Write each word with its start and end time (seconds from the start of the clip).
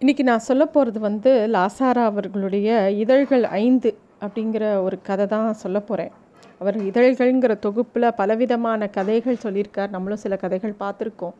இன்றைக்கி 0.00 0.22
நான் 0.22 0.38
சொல்ல 0.38 0.66
போகிறது 0.66 1.00
வந்து 1.00 1.48
லாசாரா 1.52 2.02
அவர்களுடைய 2.04 2.90
இதழ்கள் 2.90 3.44
ஐந்து 3.44 3.98
அப்படிங்கிற 4.20 4.82
ஒரு 4.82 5.02
கதை 5.02 5.26
தான் 5.26 5.52
சொல்ல 5.52 5.80
போகிறேன் 5.80 6.10
அவர் 6.58 6.76
இதழ்கள்ங்கிற 6.82 7.58
தொகுப்பில் 7.58 8.14
பலவிதமான 8.16 8.88
கதைகள் 8.88 9.36
சொல்லியிருக்கார். 9.42 9.90
நம்மளும் 9.90 10.18
சில 10.18 10.36
கதைகள் 10.36 10.74
பார்த்துருக்கோம். 10.80 11.32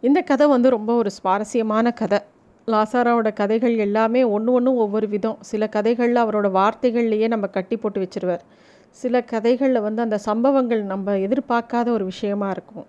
இந்த 0.00 0.20
கதை 0.20 0.46
வந்து 0.46 0.70
ரொம்ப 0.70 0.94
ஒரு 0.94 1.10
சுவாரஸ்யமான 1.10 1.90
கதை. 1.90 2.18
லாசாராவோட 2.66 3.32
கதைகள் 3.32 3.76
எல்லாமே 3.76 4.24
ஒன்று 4.24 4.52
ஒன்றும் 4.52 4.76
ஒவ்வொரு 4.76 5.08
விதம். 5.08 5.36
சில 5.40 5.68
கதைகளில் 5.68 6.24
அவரோட 6.24 6.50
வார்த்தைகள்லையே 6.60 7.28
நம்ம 7.28 7.46
கட்டி 7.46 7.76
போட்டு 7.76 8.00
வச்சிருவார். 8.00 8.44
சில 8.90 9.20
கதைகளில் 9.20 9.80
வந்து 9.80 10.02
அந்த 10.02 10.18
சம்பவங்கள் 10.18 10.82
நம்ம 10.82 11.16
எதிர்பார்க்காத 11.16 11.88
ஒரு 11.88 12.04
விஷயமா 12.04 12.50
இருக்கும். 12.50 12.86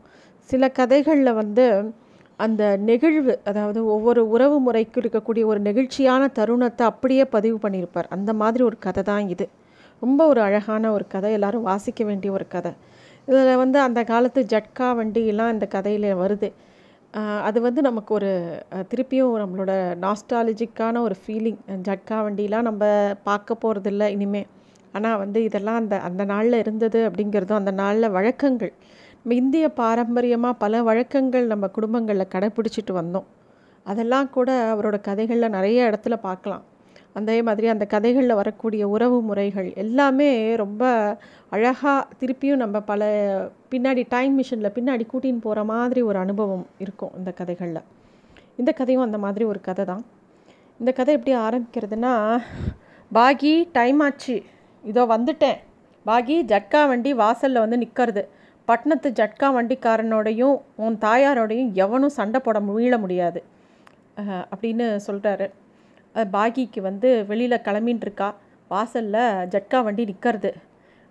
சில 0.49 0.69
கதைகளில் 0.69 1.33
வந்து 1.33 1.91
அந்த 2.39 2.63
நெகிழ்வு 2.87 3.33
அதாவது 3.49 3.79
ஒவ்வொரு 3.93 4.21
உறவு 4.35 4.57
முறைக்கு 4.65 4.97
இருக்கக்கூடிய 5.03 5.43
ஒரு 5.51 5.59
நெகிழ்ச்சியான 5.67 6.23
தருணத்தை 6.39 6.83
அப்படியே 6.91 7.23
பதிவு 7.35 7.57
பண்ணியிருப்பார். 7.63 8.09
அந்த 8.15 8.31
மாதிரி 8.41 8.63
ஒரு 8.69 8.77
கதை 8.85 9.03
தான் 9.11 9.25
இது. 9.35 9.45
ரொம்ப 10.01 10.21
ஒரு 10.31 10.41
அழகான 10.47 10.91
ஒரு 10.97 11.05
கதை. 11.15 11.29
எல்லாரும் 11.37 11.67
வாசிக்க 11.71 12.01
வேண்டிய 12.09 12.31
ஒரு 12.37 12.45
கதை. 12.55 12.71
இதில் 13.27 13.61
வந்து 13.63 13.77
அந்த 13.87 14.01
காலத்து 14.11 14.41
ஜட்கா 14.53 14.87
வண்டியெல்லாம் 14.99 15.53
இந்த 15.55 15.65
கதையில் 15.75 16.09
வருது. 16.23 16.49
அது 17.47 17.59
வந்து 17.65 17.81
நமக்கு 17.87 18.11
ஒரு 18.17 18.31
திருப்பியும் 18.91 19.33
நம்மளோட 19.43 19.71
நாஸ்டாலஜிக்கான 20.03 21.01
ஒரு 21.07 21.15
ஃபீலிங் 21.21 21.61
ஜட்கா 21.87 22.17
வண்டிலாம் 22.25 22.67
நம்ம 22.69 22.83
பார்க்க 23.29 23.61
போகிறதில்ல 23.63 24.09
இனிமே. 24.15 24.43
ஆனால் 24.93 25.19
வந்து 25.23 25.39
இதெல்லாம் 25.47 25.79
அந்த 25.81 25.95
அந்த 26.07 26.23
நாளில் 26.33 26.61
இருந்தது 26.63 26.99
அப்படிங்கிறதும் 27.07 27.61
அந்த 27.61 27.73
நாளில் 27.81 28.13
வழக்கங்கள். 28.17 28.73
நம்ம 29.19 29.35
இந்திய 29.41 29.69
பாரம்பரியமாக 29.69 30.59
பல 30.63 30.83
வழக்கங்கள் 30.83 31.45
நம்ம 31.45 31.67
குடும்பங்களில் 31.67 32.31
கடைப்பிடிச்சிட்டு 32.33 32.93
வந்தோம். 32.99 33.27
அதெல்லாம் 33.85 34.29
கூட 34.29 34.49
அவரோட 34.73 34.97
கதைகளில் 35.01 35.55
நிறைய 35.55 35.89
இடத்துல 35.89 36.15
பார்க்கலாம். 36.27 36.63
அதே 37.13 37.41
மாதிரி 37.41 37.67
அந்த 37.67 37.85
கதைகளில் 37.85 38.39
வரக்கூடிய 38.39 38.83
உறவு 38.87 39.21
முறைகள் 39.21 39.73
எல்லாமே 39.83 40.55
ரொம்ப 40.55 40.83
அழகாக 41.49 42.07
திருப்பியும் 42.19 42.61
நம்ம 42.63 42.79
பல 42.81 43.09
பின்னாடி 43.71 44.03
டைம் 44.09 44.33
மிஷினில் 44.39 44.75
பின்னாடி 44.77 45.05
கூட்டின்னு 45.13 45.45
போகிற 45.47 45.63
மாதிரி 45.63 46.01
ஒரு 46.01 46.17
அனுபவம் 46.17 46.65
இருக்கும் 46.77 47.13
இந்த 47.17 47.31
கதைகளில். 47.31 47.83
இந்த 48.55 48.71
கதையும் 48.71 49.05
அந்த 49.07 49.17
மாதிரி 49.17 49.45
ஒரு 49.45 49.61
கதை 49.61 49.85
தான். 49.85 50.03
இந்த 50.79 50.91
கதை 50.91 51.15
எப்படி 51.17 51.35
ஆரம்பிக்கிறதுனா 51.47 52.13
பாகி 53.11 53.53
டைம் 53.71 53.99
ஆச்சு. 53.99 54.37
இதோ 54.83 55.05
வந்துட்டேன். 55.15 55.59
பாகி 56.05 56.35
ஜட்கா 56.53 56.81
வண்டி 56.87 57.13
வாசலில் 57.13 57.63
வந்து 57.63 57.77
நிற்கிறது 57.77 58.23
பட்டணத்து 58.67 59.09
ஜட்கா 59.19 59.47
வண்டிக்காரனோடையும் 59.55 60.55
உன் 60.75 60.97
தாயாரோடையும் 61.05 61.71
எவனும் 61.83 62.15
சண்டை 62.17 62.39
போட 62.39 62.59
மீள 62.69 62.93
முடியாது. 62.97 63.39
அப்படின்னு 64.51 64.85
சொல்கிறாரு 65.07 65.47
பாகிக்கு 66.15 66.79
வந்து 66.81 67.09
வெளியில் 67.31 67.65
கிளம்பின்னு 67.67 68.29
வாசலில் 68.71 69.45
ஜட்கா 69.53 69.79
வண்டி 69.83 70.03
நிற்கிறது 70.05 70.51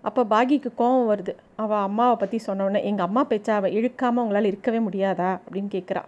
அப்போ 0.03 0.21
பாகிக்கு 0.33 0.69
கோபம் 0.75 1.07
வருது. 1.11 1.33
அவள் 1.55 1.85
அம்மாவை 1.87 2.15
பற்றி 2.17 2.37
சொன்னோடனே 2.47 2.79
எங்கள் 2.89 3.07
அம்மா 3.07 3.21
பேச்சா 3.29 3.53
அவள் 3.59 3.75
இழுக்காமல் 3.77 4.23
உங்களால் 4.23 4.49
இருக்கவே 4.51 4.79
முடியாதா? 4.79 5.29
அப்படின்னு 5.45 5.69
கேட்குறா 5.71 6.03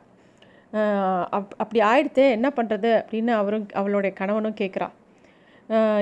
அப் 1.38 1.54
அப்படி 1.62 1.80
ஆயிடுத்து 1.82 2.24
என்ன 2.30 2.48
பண்ணுறது 2.58 2.90
அப்படின்னு 3.00 3.32
அவரும் 3.42 3.66
அவளுடைய 3.74 4.12
கணவனும் 4.20 4.60
கேட்குறா 4.60 4.88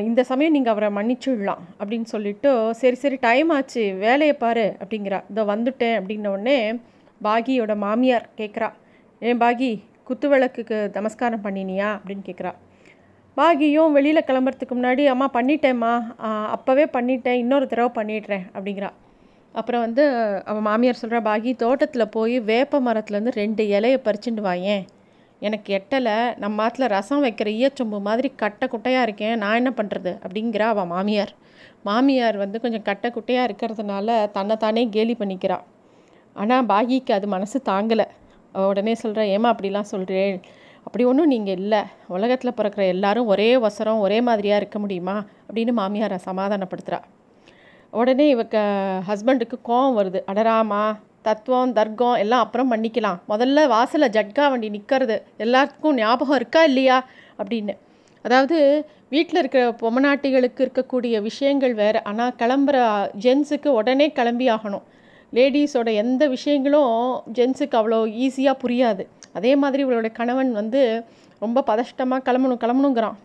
இந்த 0.08 0.22
சமயம் 0.30 0.54
நீங்கள் 0.56 0.74
அவரை 0.74 0.90
மன்னிச்சுடலாம் 0.98 1.64
அப்படின்னு 1.80 2.08
சொல்லிட்டு 2.12 2.50
சரி 2.82 2.98
சரி 3.02 3.18
டைம் 3.26 3.50
ஆச்சு 3.56 3.82
வேலையை 4.04 4.36
பாரு 4.44 4.64
அப்படிங்கிறா. 4.82 5.20
இதோ 5.32 5.44
வந்துட்டேன் 5.54 5.96
அப்படின்ன 6.00 6.32
உடனே 6.36 6.60
பாகியோட 7.22 7.74
மாமியார் 7.84 8.28
கேட்குறா. 8.40 8.70
ஏன் 9.22 9.42
பாகி 9.44 9.72
குத்து 10.10 10.28
விளக்குக்கு 10.34 10.78
நமஸ்காரம் 10.98 11.44
பண்ணினியா? 11.48 11.90
அப்படின்னு 11.98 12.24
கேட்குறா. 12.30 12.54
பாகியும் 13.38 13.96
வெளியில் 13.98 14.28
கிளம்புறதுக்கு 14.30 14.76
முன்னாடி 14.80 15.06
அம்மா 15.14 15.28
பண்ணிட்டேம்மா. 15.34 15.94
அப்போவே 16.56 16.86
பண்ணிட்டேன். 16.98 17.42
இன்னொரு 17.44 17.68
தடவை 17.74 17.92
பண்ணிடுறேன். 18.00 18.46
அப்படிங்கிறா. 18.56 18.92
அப்புறம் 19.60 19.84
வந்து 19.86 20.04
அவன் 20.50 20.68
மாமியார் 20.70 21.02
சொல்கிறா 21.02 21.22
பாகி 21.32 21.52
தோட்டத்தில் 21.64 22.14
போய் 22.18 22.38
வேப்ப 22.52 22.80
மரத்துலேருந்து 22.88 23.40
ரெண்டு 23.42 23.64
இலையை 23.78 24.00
பறிச்சுட்டு 24.08 24.44
வாயேன் 24.50 24.84
எனக்கு 25.42 25.70
எட்டலை 25.78 26.16
நம்ம 26.44 26.64
ஆற்றுல 26.66 26.86
ரசம் 26.94 27.24
வைக்கிற 27.24 27.50
ஈயச்சொம்பு 27.58 27.98
மாதிரி 28.08 28.30
கட்டை 28.42 28.66
குட்டையாக 28.72 29.06
இருக்கேன் 29.08 29.36
நான் 29.42 29.58
என்ன 29.62 29.72
பண்ணுறது 29.80 30.12
அப்படிங்கிறா 30.26 30.68
அவள் 30.74 30.90
மாமியார். 30.94 31.34
மாமியார் 31.88 32.38
வந்து 32.44 32.58
கொஞ்சம் 32.64 32.86
கட்டை 32.90 33.10
குட்டையாக 33.16 33.48
இருக்கிறதுனால 33.50 34.16
தன்னைத்தானே 34.38 34.84
கேலி 34.96 35.16
பண்ணிக்கிறா. 35.20 35.58
ஆனால் 36.36 36.66
பாகிக்கு 36.72 37.12
அது 37.18 37.28
மனசு 37.36 37.58
தாங்கலை. 37.72 38.08
உடனே 38.72 38.94
சொல்கிறேன் 39.04 39.30
ஏமா 39.36 39.50
அப்படிலாம் 39.54 39.92
சொல்கிறேன் 39.94 40.38
அப்படி 40.86 41.04
ஒன்றும் 41.10 41.32
நீங்கள் 41.34 41.58
இல்லை. 41.62 41.82
உலகத்தில் 42.16 42.58
பிறக்கிற 42.60 42.84
எல்லாரும் 42.96 43.30
ஒரே 43.34 43.50
வசரம் 43.66 44.04
ஒரே 44.06 44.20
மாதிரியாக 44.28 44.62
இருக்க 44.62 44.80
முடியுமா? 44.84 45.16
அப்படின்னு 45.48 45.74
மாமியாரை 45.82 46.18
சமாதானப்படுத்துகிறா 46.30 47.00
உடனே 47.94 48.26
இவக்க 48.36 48.58
ஹஸ்பண்டுக்கு 49.10 49.58
கோவம் 49.70 49.98
வருது. 50.00 50.20
அடராமா 50.32 50.84
தத்துவம் 51.28 51.74
தர்க்கம் 51.78 52.20
எல்லாம் 52.24 52.44
அப்புறம் 52.46 52.72
பண்ணிக்கலாம். 52.74 53.20
முதல்ல 53.32 53.66
வாசலில் 53.74 54.14
ஜட்கா 54.18 54.46
வண்டி 54.52 54.70
நிற்கிறது 54.76 55.18
எல்லாத்துக்கும் 55.46 55.98
ஞாபகம் 56.02 56.40
இருக்கா 56.42 56.62
இல்லையா? 56.70 56.98
அப்படின்னு. 57.42 57.76
அதாவது 58.26 58.58
வீட்டில் 59.16 59.40
இருக்கிற 59.42 59.64
பொம்மநாட்டிகளுக்கு 59.82 60.62
இருக்கக்கூடிய 60.66 61.16
விஷயங்கள் 61.28 61.74
வேறு. 61.82 62.00
ஆனால் 62.10 62.34
கிளம்புற 62.42 62.78
ஜென்ஸுக்கு 63.26 63.70
உடனே 63.80 64.08
கிளம்பி 64.20 64.48
ஆகணும். 64.56 64.86
லேடிஸோட 65.34 65.90
எந்த 66.04 66.24
விஷயங்களும் 66.34 66.92
ஜென்ஸுக்கு 67.38 67.78
அவ்வளோ 67.80 68.00
ஈஸியாக 68.26 68.62
புரியாது. 68.64 69.04
அதே 69.38 69.54
மாதிரி 69.62 69.82
இவளோட 69.86 70.10
கணவன் 70.20 70.52
வந்து 70.60 70.82
ரொம்ப 71.42 71.64
பதஷ்டமாக 71.70 72.26
கிளம்பணும் 72.28 72.62
கிளம்பணுங்கிறான். 72.64 73.18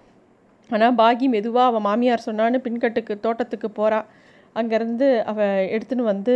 ஆனால் 0.70 0.96
பாகி 1.00 1.26
மெதுவாக 1.34 1.70
அவள் 1.70 1.84
மாமியார் 1.86 2.26
சொன்னான்னு 2.26 2.58
பின்கட்டுக்கு 2.66 3.14
தோட்டத்துக்கு 3.24 3.69
போகிறாள் 3.78 4.08
அங்கேருந்து 4.56 5.08
அவள் 5.30 5.69
எடுத்துன்னு 5.74 6.04
வந்து 6.12 6.34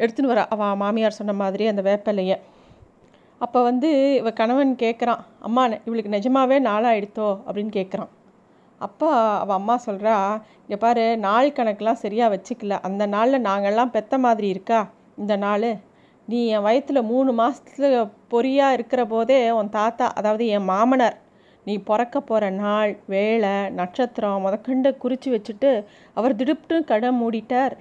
எடுத்துன்னு 0.00 0.32
வரா 0.32 0.44
அவள் 0.54 0.80
மாமியார் 0.82 1.18
சொன்ன 1.20 1.34
மாதிரி 1.42 1.66
அந்த 1.72 1.82
வேப்பிலையை. 1.88 2.36
அப்போ 3.40 3.58
வந்து 3.62 3.88
இவ 4.20 4.30
கணவன் 4.40 4.70
கேட்குறான் 4.82 5.22
அம்மா 5.46 5.62
இவளுக்கு 5.88 6.14
நிஜமாவே 6.16 6.58
நாளாயிடுத்தோ? 6.68 7.28
அப்படின்னு 7.46 7.72
கேட்குறான் 7.78 8.12
அப்போ 8.80 9.08
அவள் 9.42 9.58
அம்மா 9.58 9.74
சொல்கிறா 9.86 10.14
இங்கே 10.62 10.78
பாரு 10.84 11.04
நாள் 11.18 11.56
கணக்கெலாம் 11.58 12.02
சரியாக 12.04 12.32
வச்சுக்கல. 12.34 12.74
அந்த 12.88 13.02
நாளில் 13.14 13.46
நாங்கள்லாம் 13.48 13.92
பெத்த 13.94 14.18
மாதிரி 14.24 14.48
இருக்கா? 14.54 14.80
இந்த 15.22 15.34
நாள். 15.44 15.68
நீ 16.28 16.38
என் 16.54 16.64
வயத்தில் 16.66 17.08
மூணு 17.10 17.30
மாதத்துல 17.32 17.98
பொறியாக 18.32 18.76
இருக்கிற 18.76 19.00
போதே 19.06 19.38
உன் 19.58 19.74
தாத்தா 19.78 20.06
அதாவது 20.18 20.46
என் 20.56 20.68
மாமனார் 20.70 21.16
நீ 21.66 21.74
பிறக்க 21.88 22.16
போகிற 22.20 22.50
நாள் 22.62 22.92
வேலை 23.14 23.54
நட்சத்திரம் 23.78 24.44
முதற்கண்டு 24.44 24.90
குறித்து 25.02 25.28
வச்சுட்டு 25.34 25.70
அவர் 26.14 26.38
திடுப்ட்டு 26.40 26.76
கடை 26.90 27.10
மூடிட்டார். 27.20 27.74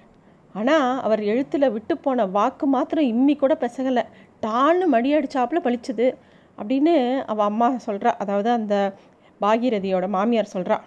ஆனால் 0.60 0.90
அவர் 1.06 1.22
எழுத்தில் 1.32 1.74
விட்டு 1.76 1.94
போன 2.06 2.26
வாக்கு 2.36 2.66
மாத்திரம் 2.76 3.10
இம்மி 3.14 3.34
கூட 3.36 3.54
பெசகலை. 3.64 4.04
டான்னு 4.46 4.86
மடி 4.94 5.10
அடித்தாப்புல 5.18 5.60
பளிச்சுது 5.66 6.08
அப்படின்னு 6.58 6.94
அவள் 7.32 7.48
அம்மா 7.52 7.68
சொல்கிறா 7.88 8.12
அதாவது 8.24 8.50
அந்த 8.58 8.76
பாகீரதியோட 9.42 10.06
மாமியார் 10.16 10.54
சொல்கிறா 10.54 10.78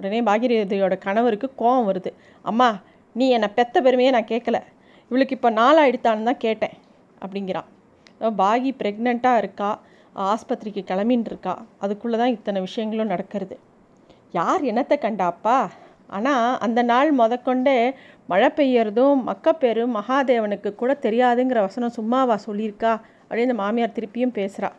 உடனே 0.00 0.20
பாகீரதியோட 0.28 0.94
கணவருக்கு 1.06 1.48
கோவம் 1.60 1.88
வருது. 1.90 2.10
அம்மா 2.50 2.68
நீ 3.16 3.26
என்னை 3.36 3.48
பெத்த 3.58 3.82
பெருமையே 3.86 4.12
நான் 4.16 4.30
கேட்கல 4.32 4.58
இவளுக்கு 5.10 5.36
இப்போ 5.38 5.50
நாளாயிடுத்தான்னு 5.60 6.28
தான் 6.30 6.42
கேட்டேன் 6.46 6.76
அப்படிங்கிறான். 7.24 7.68
பாகி 8.42 8.70
ப்ரெக்னெண்ட்டாக 8.80 9.40
இருக்கா? 9.42 9.70
ஆஸ்பத்திரிக்கு 10.30 10.82
கிளம்பின்னு 10.90 11.30
இருக்கா? 11.32 11.54
அதுக்குள்ளே 11.84 12.16
தான் 12.22 12.34
இத்தனை 12.36 12.58
விஷயங்களும் 12.66 13.12
நடக்கிறது. 13.14 13.56
யார் 14.38 14.62
என்னத்தை 14.70 14.96
கண்டாப்பா 15.06 15.56
ஆனால் 16.10 16.58
அந்த 16.58 16.80
நாள் 16.82 17.10
முதற்கொண்டே 17.12 17.78
மழை 18.26 18.48
பெய்யறதும் 18.56 19.20
மக்கப்பேரும் 19.30 19.96
மகாதேவனுக்கு 19.98 20.70
கூட 20.74 20.92
தெரியாதுங்கிற 21.06 21.60
வசனம் 21.68 21.96
சும்மாவா 21.98 22.38
சொல்லியிருக்கா 22.46 22.94
அப்படின்னு 23.28 23.48
இந்த 23.48 23.60
மாமியார் 23.62 23.96
திருப்பியும் 23.98 24.38
பேசுகிறா 24.40 24.70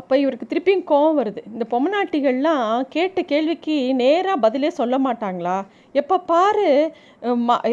அப்போ 0.00 0.14
இவருக்கு 0.18 0.46
திருப்பியும் 0.50 0.84
கோவம் 0.90 1.18
வருது. 1.20 1.40
இந்த 1.52 1.64
பொம்மநாட்டிகள்லாம் 1.72 2.68
கேட்ட 2.88 3.22
கேள்விக்கு 3.22 3.74
நேராக 3.94 4.36
பதிலே 4.36 4.70
சொல்ல 4.78 4.98
மாட்டாங்களா? 4.98 5.56
எப்போ 6.00 6.16
பாரு 6.30 6.68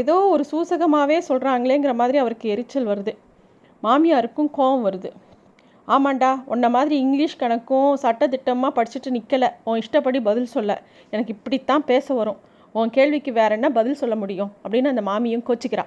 ஏதோ 0.01 0.15
ஒரு 0.33 0.43
சூசகமாகவே 0.51 1.17
சொல்கிறாங்களேங்கிற 1.29 1.93
மாதிரி 2.01 2.17
அவருக்கு 2.17 2.49
எரிச்சல் 2.49 2.89
வருது. 2.91 3.13
மாமியாருக்கும் 3.83 4.51
கோவம் 4.57 4.85
வருது. 4.87 5.11
ஆமாண்டா 5.87 6.31
உன்ன 6.45 6.69
மாதிரி 6.69 6.95
இங்கிலீஷ் 7.05 7.39
கணக்கும் 7.39 7.91
சட்டத்திட்டமாக 8.03 8.71
படிச்சுட்டு 8.79 9.15
நிற்கல 9.17 9.45
உன் 9.63 9.81
இஷ்டப்படி 9.83 10.21
பதில் 10.21 10.53
சொல்ல. 10.55 10.71
எனக்கு 11.09 11.33
இப்படித்தான் 11.37 11.85
பேச 11.91 12.13
வரும். 12.13 12.39
உன் 12.79 12.93
கேள்விக்கு 12.97 13.31
வேற 13.39 13.51
என்ன 13.57 13.67
பதில் 13.77 14.01
சொல்ல 14.01 14.15
முடியும்? 14.21 14.51
அப்படின்னு 14.63 14.91
அந்த 14.93 15.03
மாமியும் 15.09 15.45
கோச்சிக்கிறா. 15.49 15.85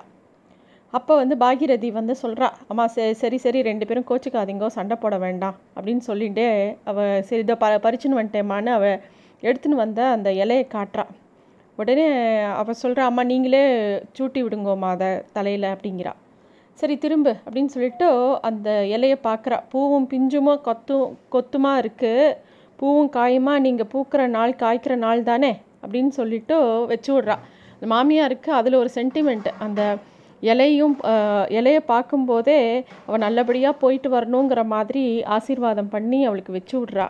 அப்போ 0.93 1.13
வந்து 1.21 1.35
பாகிரதி 1.43 1.89
வந்து 1.99 2.15
சொல்கிறா 2.23 2.49
அம்மா 2.71 2.85
சரி 2.95 3.13
சரி 3.21 3.37
சரி 3.45 3.61
ரெண்டு 3.69 3.85
பேரும் 3.89 4.07
கோச்சிக்காதீங்கோ 4.11 4.69
சண்டை 4.77 4.97
போட 5.03 5.17
வேண்டாம். 5.25 5.57
அப்படின்னு 5.77 6.03
சொல்லிட்டு 6.09 6.47
அவள் 6.91 7.23
சரி 7.29 7.43
இதை 7.45 7.57
ப 7.63 7.69
பறிச்சுன்னு 7.87 8.19
வந்துட்டேம்மான்னு 8.21 8.73
அவள் 8.79 8.99
எடுத்துன்னு 9.49 9.83
வந்த 9.85 10.01
அந்த 10.17 10.31
இலையை 10.43 10.65
காட்டுறா. 10.75 11.05
உடனே 11.79 12.07
அவள் 12.61 12.81
சொல்கிறா 12.83 13.05
அம்மா 13.11 13.23
நீங்களே 13.33 13.63
சூட்டி 14.19 14.41
விடுங்கோம்மா 14.47 14.91
அதை 14.97 15.11
தலையில் 15.37 15.69
அப்படிங்கிறா. 15.75 16.13
சரி 16.81 16.95
திரும்பு 17.05 17.33
அப்படின்னு 17.45 17.73
சொல்லிட்டு 17.75 18.07
அந்த 18.49 18.71
இலையை 18.95 19.17
பார்க்குறா 19.29 19.59
பூவும் 19.73 20.07
பிஞ்சுமா 20.13 20.55
கொத்தும் 20.69 21.09
கொத்துமா 21.35 21.73
இருக்குது 21.83 22.37
பூவும் 22.81 23.11
காயுமா 23.17 23.55
நீங்கள் 23.67 23.91
பூக்கிற 23.93 24.23
நாள் 24.37 24.61
காய்க்கிற 24.63 24.95
நாள் 25.07 25.29
தானே? 25.31 25.53
அப்படின்னு 25.83 26.13
சொல்லிட்டு 26.21 26.57
வச்சு 26.93 27.11
விட்றா. 27.15 27.37
அந்த 27.75 27.87
மாமியாருக்கு 27.95 28.51
அதில் 28.61 28.81
ஒரு 28.83 28.91
சென்டிமெண்ட் 28.99 29.49
அந்த 29.67 29.83
இலையும் 30.51 30.95
இலையை 31.57 31.81
பார்க்கும்போதே 31.91 32.61
அவள் 33.07 33.23
நல்லபடியாக 33.25 33.81
போயிட்டு 33.83 34.09
வரணுங்கிற 34.15 34.61
மாதிரி 34.75 35.03
ஆசீர்வாதம் 35.37 35.91
பண்ணி 35.97 36.21
அவளுக்கு 36.29 36.57
வச்சு 36.59 36.75
விட்றா. 36.81 37.07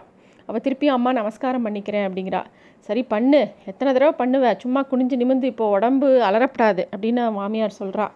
அவள் 0.49 0.65
திருப்பி 0.65 0.87
அம்மா 0.97 1.11
நமஸ்காரம் 1.21 1.65
பண்ணிக்கிறேன் 1.67 2.07
அப்படிங்கிறா. 2.07 2.43
சரி 2.89 3.03
பண்ணு. 3.13 3.41
எத்தனை 3.71 3.91
தடவை 3.97 4.15
பண்ணுவ? 4.23 4.47
சும்மா 4.63 4.81
குனிஞ்சு 4.91 5.17
நிமிந்து 5.21 5.47
இப்போ 5.53 5.67
உடம்பு 5.77 6.09
அலறப்படாது 6.29 6.83
அப்படின்னு 6.93 7.25
மாமியார் 7.41 7.79
சொல்கிறா 7.83 8.07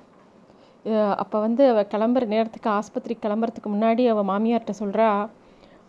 அப்போ 1.22 1.36
வந்து 1.44 1.62
அவள் 1.72 1.88
கிளம்புற 1.92 2.24
நேரத்துக்கு 2.32 2.68
ஆஸ்பத்திரி 2.78 3.14
கிளம்புறதுக்கு 3.22 3.70
முன்னாடி 3.74 4.02
அவள் 4.12 4.28
மாமியார்கிட்ட 4.32 4.74
சொல்கிறா 4.82 5.08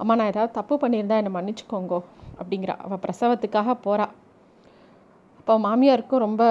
அம்மா 0.01 0.13
நான் 0.19 0.31
ஏதாவது 0.33 0.51
தப்பு 0.59 0.75
பண்ணியிருந்தா 0.83 1.17
என்னை 1.21 1.33
மன்னிச்சுக்கோங்கோ 1.35 1.99
அப்படிங்கிறா. 2.39 2.75
அவள் 2.85 3.01
பிரசவத்துக்காக 3.05 3.75
போகிறா 3.85 4.07
அப்போ 5.47 5.59
மாமியாருக்கும் 5.65 6.21
ரொம்ப 6.23 6.43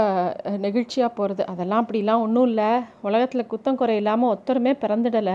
நெகிழ்ச்சியாக 0.62 1.10
போகிறது 1.16 1.42
அதெல்லாம் 1.52 1.82
அப்படிலாம் 1.82 2.22
ஒன்றும் 2.24 2.46
இல்லை. 2.50 2.68
உலகத்தில் 3.06 3.48
குத்தம் 3.50 3.78
குறை 3.80 3.94
இல்லாமல் 4.00 4.30
ஒத்தருமே 4.34 4.72
பிறந்துடலை. 4.82 5.34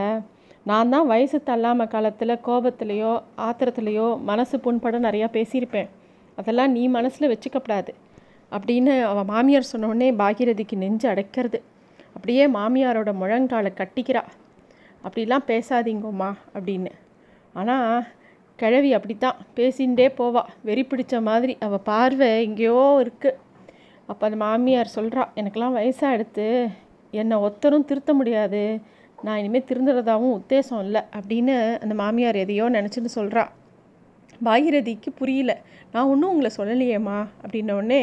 நான் 0.69 0.91
தான் 0.93 1.05
வயசு 1.11 1.37
தள்ளாமல் 1.49 1.89
காலத்தில் 1.91 2.33
கோபத்துலேயோ 2.47 3.11
ஆத்திரத்துலேயோ 3.47 4.07
மனசு 4.29 4.57
புண்பட 4.63 4.99
நிறையா 5.05 5.27
பேசியிருப்பேன். 5.35 5.91
அதெல்லாம் 6.37 6.73
நீ 6.77 6.85
மனசில் 6.95 7.31
வச்சுக்கப்படாது. 7.33 7.93
அப்படின்னு 8.51 8.95
அவள் 9.09 9.29
மாமியார் 9.33 9.69
சொன்னோடனே 9.73 10.07
பாகிரதிக்கு 10.21 10.81
நெஞ்சு 10.85 11.07
அடைக்கிறது. 11.11 11.61
அப்படியே 12.15 12.47
மாமியாரோட 12.57 13.13
முழங்காலை 13.21 13.73
கட்டிக்கிறா. 13.81 14.23
அப்படிலாம் 15.05 15.47
பேசாதீங்கம்மா 15.51 16.31
அப்படின்னு. 16.55 16.93
ஆனால் 17.61 18.09
கிழவி 18.59 18.89
அப்படித்தான். 18.95 19.37
பேசிகிட்டே 19.59 20.09
போவா. 20.17 20.45
வெறி 20.67 20.85
பிடிச்ச 20.89 21.15
மாதிரி 21.29 21.53
அவள் 21.67 21.87
பார்வை 21.91 22.31
எங்கேயோ 22.47 22.81
இருக்குது 23.05 23.37
அப்போ 24.11 24.23
அந்த 24.27 24.37
மாமியார் 24.45 24.95
சொல்கிறா 24.95 25.23
எனக்கெல்லாம் 25.39 25.77
வயசாக 25.77 26.15
எடுத்து 26.17 26.45
என்னை 27.21 27.37
ஒத்தரும் 27.47 27.87
திருத்த 27.89 28.11
முடியாது. 28.13 28.61
நான் 29.25 29.39
இனிமேல் 29.39 29.67
திருந்துறதாகவும் 29.69 30.35
உத்தேசம் 30.39 30.83
இல்லை 30.85 31.01
அப்படின்னு 31.17 31.55
அந்த 31.83 31.93
மாமியார் 32.01 32.37
எதையோ 32.43 32.67
நினச்சின்னு 32.77 33.11
சொல்கிறா 33.15 33.43
பாகிரதிக்கு 34.45 35.09
புரியல 35.19 35.51
நான் 35.91 36.09
ஒன்றும் 36.11 36.31
உங்களை 36.33 36.49
சொல்லலையேம்மா 36.57 37.17
அப்படின்னோடனே 37.43 38.01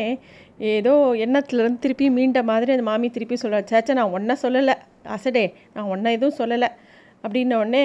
ஏதோ 0.75 0.93
எண்ணத்துலேருந்து 1.25 1.83
திருப்பி 1.85 2.07
மீண்ட 2.11 2.41
மாதிரி 2.51 2.73
அந்த 2.73 2.87
மாமி 2.91 3.09
திருப்பி 3.11 3.37
சொல்கிறா 3.43 3.61
சேச்சா 3.73 3.97
நான் 4.01 4.15
ஒன்றை 4.19 4.37
சொல்லலை 4.43 4.75
அசடே 5.17 5.45
நான் 5.75 5.91
ஒன்றை 5.95 6.13
எதுவும் 6.19 6.39
சொல்லலை 6.41 6.69
அப்படின்னோடனே 7.25 7.85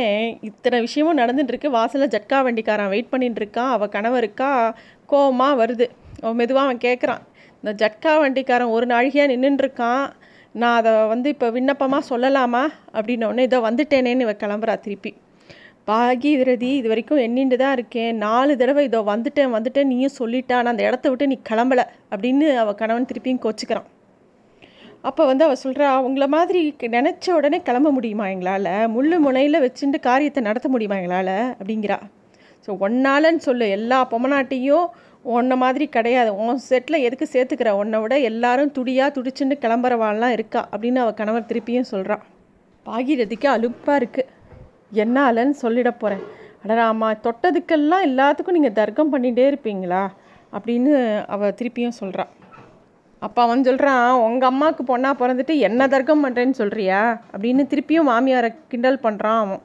இத்தனை 0.49 0.79
விஷயமும் 0.87 1.19
நடந்துட்டுருக்கு 1.21 1.69
வாசலில் 1.77 2.13
ஜட்கா 2.15 2.39
வண்டிக்காரன் 2.47 2.91
வெயிட் 2.93 3.09
பண்ணிட்டு 3.09 3.41
இருக்கான் 3.43 3.71
அவள் 3.75 3.93
கணவருக்கா 3.95 4.49
கோவமாக 5.11 5.59
வருது. 5.61 5.87
அவன் 6.23 6.39
மெதுவாக 6.41 6.67
அவன் 6.67 6.83
கேட்குறான் 6.87 7.23
இந்த 7.63 7.71
ஜட்கா 7.81 8.13
வண்டிக்காரன் 8.21 8.71
ஒரு 8.75 8.85
நாழிகையாக 8.91 9.35
நின்றுருக்கான் 9.43 10.05
நான் 10.61 10.77
அதை 10.79 10.91
வந்து 11.11 11.27
இப்போ 11.33 11.47
விண்ணப்பமாக 11.57 12.03
சொல்லலாமா? 12.09 12.63
அப்படின்னோடனே 12.95 13.43
இதோ 13.47 13.59
வந்துட்டேனேன்னு 13.67 14.25
இவ 14.25 14.33
கிளம்புறா 14.41 14.73
திருப்பி. 14.85 15.11
பாகீரதி 15.89 16.71
இது 16.79 16.87
வரைக்கும் 16.91 17.21
எண்ணிட்டு 17.25 17.57
தான் 17.61 17.75
இருக்கேன். 17.77 18.11
நாலு 18.25 18.53
தடவை 18.61 18.83
இதோ 18.89 18.99
வந்துட்டேன் 19.11 19.53
வந்துட்டேன் 19.55 19.89
நீயும் 19.91 20.15
சொல்லிட்டா 20.19 20.57
நான் 20.61 20.71
அந்த 20.73 20.83
இடத்த 20.89 21.09
விட்டு 21.11 21.29
நீ 21.33 21.37
கிளம்பல 21.49 21.83
அப்படின்னு 22.13 22.49
அவள் 22.63 22.77
கணவன் 22.81 23.07
திருப்பியும் 23.11 23.41
கோச்சிக்கிறான். 23.45 23.87
அப்போ 25.09 25.23
வந்து 25.29 25.45
அவள் 25.47 25.61
சொல்கிறா 25.63 25.87
அவங்கள 25.99 26.27
மாதிரி 26.35 26.61
நினச்ச 26.97 27.25
உடனே 27.37 27.59
கிளம்ப 27.69 27.91
முடியுமா 27.97 28.27
எங்களால்? 28.33 28.71
முள்ளு 28.97 29.19
முனையில் 29.27 29.63
வச்சுட்டு 29.65 30.01
காரியத்தை 30.09 30.43
நடத்த 30.49 30.69
முடியுமா 30.75 30.99
எங்களால்? 31.01 31.35
அப்படிங்கிறா. 31.59 31.99
ஸோ 32.65 32.71
ஒன்னாலன்னு 32.87 33.41
சொல்லு 33.47 33.65
எல்லா 33.77 33.97
பொம்மநாட்டையும் 34.11 34.85
உன்னை 35.23 35.55
மாதிரி 35.57 35.85
கிடையாது. 35.87 36.35
உன் 36.35 36.59
செட்டில் 36.69 37.03
எதுக்கு 37.07 37.25
சேர்த்துக்கிற? 37.33 37.69
உன்னை 37.81 37.99
விட 37.99 38.13
எல்லாரும் 38.29 38.71
துடியாக 38.71 39.15
துடிச்சுன்னு 39.17 39.55
கிளம்புறவாள்லாம் 39.63 40.35
இருக்கா? 40.37 40.61
அப்படின்னு 40.71 41.01
அவள் 41.03 41.19
கணவர் 41.19 41.49
திருப்பியும் 41.51 41.91
சொல்கிறான் 41.91 42.23
பாகீரதிக்கு 42.85 43.47
அலுப்பாக 43.55 43.99
இருக்குது 43.99 44.31
என்னாலன்னு 45.03 45.55
சொல்லிட 45.61 45.89
போகிறேன் 45.91 46.23
அடராமா 46.63 47.09
தொட்டதுக்கெல்லாம் 47.25 48.07
எல்லாத்துக்கும் 48.09 48.57
நீங்கள் 48.57 48.77
தர்க்கம் 48.79 49.13
பண்ணிகிட்டே 49.13 49.45
இருப்பீங்களா? 49.51 50.03
அப்படின்னு 50.53 50.91
அவள் 51.33 51.57
திருப்பியும் 51.59 51.99
சொல்கிறான் 52.01 52.31
அப்போ 53.21 53.39
அவன் 53.41 53.63
சொல்கிறான் 53.63 54.05
உங்கள் 54.27 54.49
அம்மாவுக்கு 54.49 54.83
பொண்ணாக 54.83 55.19
பிறந்துட்டு 55.19 55.53
என்ன 55.67 55.87
தர்க்கம் 55.87 56.23
பண்ணுறேன்னு 56.25 56.59
சொல்கிறியா 56.61 57.01
அப்படின்னு 57.33 57.63
திருப்பியும் 57.71 58.09
மாமியாரை 58.11 58.49
கிண்டல் 58.71 59.03
பண்ணுறான் 59.03 59.39
அவன். 59.43 59.61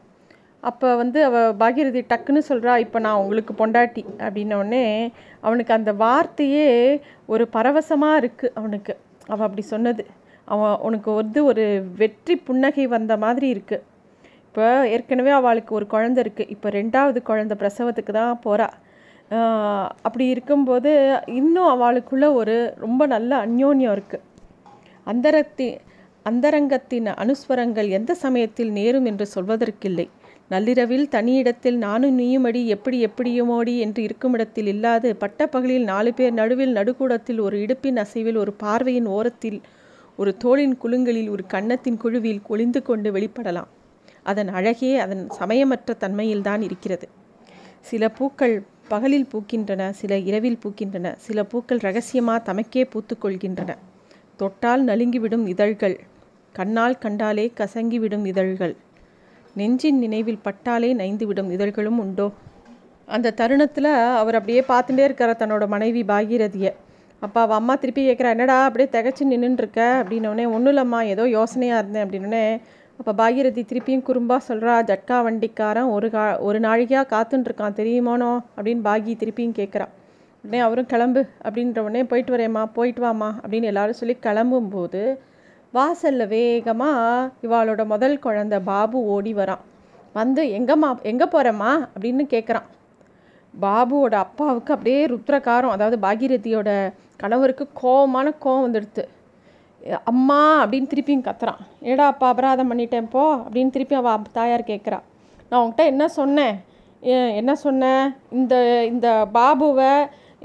அப்போ 0.62 0.88
வந்து 1.00 1.18
அவள் 1.28 1.50
பாகீரதி 1.62 2.00
டக்குன்னு 2.12 2.40
சொல்கிறா 2.50 2.72
இப்போ 2.84 2.98
நான் 3.04 3.20
உங்களுக்கு 3.22 3.52
பொண்டாட்டி. 3.60 4.02
அப்படின்னோடனே 4.24 4.84
அவனுக்கு 5.46 5.72
அந்த 5.78 5.90
வார்த்தையே 6.04 6.66
ஒரு 7.32 7.44
பரவசமாக 7.56 8.20
இருக்குது 8.22 8.54
அவனுக்கு. 8.60 8.94
அவள் 9.32 9.46
அப்படி 9.48 9.64
சொன்னது. 9.74 10.04
அவன் 10.48 10.76
உனக்கு 10.86 11.10
வந்து 11.20 11.38
ஒரு 11.50 11.64
வெற்றி 12.00 12.34
புன்னகை 12.48 12.84
வந்த 12.96 13.12
மாதிரி 13.24 13.48
இருக்குது 13.54 13.86
இப்போ 14.48 14.66
ஏற்கனவே 14.94 15.32
அவளுக்கு 15.38 15.72
ஒரு 15.78 15.86
குழந்த 15.94 16.18
இருக்குது 16.24 16.50
இப்போ 16.54 16.68
ரெண்டாவது 16.78 17.18
குழந்த 17.30 17.54
பிரசவத்துக்கு 17.62 18.12
தான் 18.18 18.42
போகிறா 18.46 18.68
அப்படி 20.06 20.24
இருக்கும்போது 20.34 20.90
இன்னும் 21.40 21.70
அவளுக்குள்ள 21.74 22.26
ஒரு 22.40 22.56
ரொம்ப 22.84 23.02
நல்ல 23.14 23.30
அந்யோன்யம் 23.46 23.94
இருக்குது 23.96 24.24
அந்தரத்தி 25.06 25.68
அந்தரங்கத்தின் 26.26 27.08
அனுஸ்வரங்கள் 27.22 27.88
எந்த 27.98 28.12
சமயத்தில் 28.24 28.72
நேரும் 28.78 29.06
என்று 29.10 29.26
சொல்வதற்கில்லை. 29.34 30.06
நள்ளிரவில் 30.48 31.08
தனியிடத்தில் 31.08 31.76
நானும் 31.76 32.18
நீயுமடி 32.18 32.66
எப்படி 32.66 32.98
எப்படியுமோடி 33.06 33.78
என்று 33.78 34.02
இருக்குமிடத்தில் 34.02 34.66
இல்லாது 34.66 35.16
பட்டப்பகலில் 35.16 35.84
நாலு 35.84 36.14
பேர் 36.14 36.32
நடுவில் 36.32 36.72
நடுக்கூடத்தில் 36.72 37.38
ஒரு 37.38 37.56
இடுப்பின் 37.58 37.96
அசைவில் 37.96 38.36
ஒரு 38.36 38.52
பார்வையின் 38.52 39.06
ஓரத்தில் 39.06 39.60
ஒரு 40.16 40.36
தோளின் 40.36 40.76
குழுங்களில் 40.82 41.28
ஒரு 41.30 41.46
கன்னத்தின் 41.46 41.96
குழுவில் 41.96 42.40
ஒளிந்து 42.46 42.82
கொண்டு 42.82 43.12
வெளிப்படலாம். 43.12 43.68
அதன் 44.22 44.48
அழகே 44.48 44.96
அதன் 44.96 45.30
சமயமற்ற 45.30 45.94
தன்மையில்தான் 46.00 46.62
இருக்கிறது. 46.62 47.08
சில 47.80 48.08
பூக்கள் 48.08 48.62
பகலில் 48.88 49.28
பூக்கின்றன 49.32 49.90
சில 49.90 50.18
இரவில் 50.18 50.58
பூக்கின்றன 50.64 51.14
சில 51.18 51.44
பூக்கள் 51.44 51.78
ரகசியமாக 51.78 52.40
தமக்கே 52.48 52.84
பூத்துக்கொள்கின்றன 52.92 53.70
தொட்டால் 54.36 54.84
நலுங்கிவிடும் 54.84 55.46
இதழ்கள் 55.46 55.96
கண்ணால் 56.54 56.98
கண்டாலே 56.98 57.52
கசங்கிவிடும் 57.60 58.24
இதழ்கள். 58.24 58.76
நெஞ்சின் 59.60 60.02
நினைவில் 60.04 60.44
பட்டாலே 60.46 60.90
நைந்துவிடும் 61.00 61.50
இதழ்களும் 61.54 62.00
உண்டோ? 62.04 62.26
அந்த 63.08 63.32
தருணத்தில் 63.40 63.90
அவர் 64.20 64.38
அப்படியே 64.38 64.62
பார்த்துட்டே 64.70 65.04
இருக்கார் 65.08 65.40
தன்னோட 65.42 65.66
மனைவி 65.74 66.02
பாகீரதியை 66.10 66.72
அப்போ 67.22 67.38
அவள் 67.44 67.58
அம்மா 67.58 67.74
திருப்பி 67.82 68.02
கேட்குறா 68.08 68.32
என்னடா 68.34 68.56
அப்படியே 68.66 68.88
திகச்சு 68.94 69.24
நின்றுருக்க 69.30 69.80
அப்படின்னோடனே 70.00 70.44
ஒன்றும் 70.56 70.72
இல்லைம்மா 70.72 71.00
ஏதோ 71.12 71.24
யோசனையாக 71.36 71.80
இருந்தேன். 71.82 72.04
அப்படின்னோடனே 72.04 72.42
அப்போ 73.00 73.12
பாகீரதி 73.20 73.62
திருப்பியும் 73.70 74.04
குறும்பாக 74.08 74.42
சொல்கிறா 74.48 74.74
ஜட்கா 74.90 75.16
வண்டிக்காரன் 75.26 75.88
ஒரு 75.96 76.08
கா 76.14 76.24
ஒரு 76.48 76.58
நாழிகையாக 76.66 77.06
காத்துன்ட்ருக்கான் 77.14 77.78
தெரியுமானோ? 77.80 78.30
அப்படின்னு 78.56 78.82
பாகி 78.88 79.12
திருப்பியும் 79.22 79.56
கேட்குறான் 79.60 79.92
உடனே 80.44 80.60
அவரும் 80.66 80.90
கிளம்பு 80.92 81.22
அப்படின்ற 81.46 81.78
உடனே 81.86 82.02
போயிட்டு 82.10 82.32
வரேம்மா 82.34 82.62
போயிட்டு 82.76 83.02
வாம்மா 83.04 83.30
அப்படின்னு 83.42 83.70
எல்லாரும் 83.72 84.00
சொல்லி 84.00 84.16
கிளம்பும்போது 84.26 85.02
வாசலில் 85.76 86.30
வேகமாக 86.34 87.30
இவாளோட 87.46 87.82
முதல் 87.92 88.22
குழந்த 88.24 88.56
பாபு 88.68 88.98
ஓடி 89.14 89.32
வரான். 89.34 89.62
வந்து 90.18 90.42
எங்கம்மா 90.58 90.88
எங்கே 91.10 91.26
போகிறம்மா 91.32 91.72
அப்படின்னு 91.94 92.24
கேட்குறான் 92.34 92.68
பாபுவோட 93.54 94.14
அப்பாவுக்கு 94.24 94.74
அப்படியே 94.74 95.00
ருத்ரகாரம் 95.12 95.74
அதாவது 95.74 95.96
பாகீரதியோட 96.06 96.70
கணவருக்கு 97.22 97.64
கோவமான 97.80 98.32
கோவம் 98.44 98.64
வந்துடுது 98.66 99.04
அம்மா 100.12 100.40
அப்படின்னு 100.62 100.90
திருப்பியும் 100.92 101.26
கத்துறான். 101.26 101.60
ஏடா 101.90 102.06
அப்பா 102.12 102.28
அபராதம் 102.32 102.70
பண்ணிட்டேன் 102.70 103.10
போ 103.14 103.24
அப்படின்னு 103.44 103.74
திருப்பி 103.76 103.96
அவள் 104.00 104.24
தாயார் 104.38 104.70
கேட்குறா 104.70 104.98
நான் 105.48 105.60
உன்கிட்ட 105.62 105.84
என்ன 105.92 106.04
சொன்னேன்? 106.18 106.56
என்ன 107.40 107.52
சொன்னேன்? 107.64 108.04
இந்த 108.38 108.54
இந்த 108.92 109.08
பாபுவை 109.36 109.92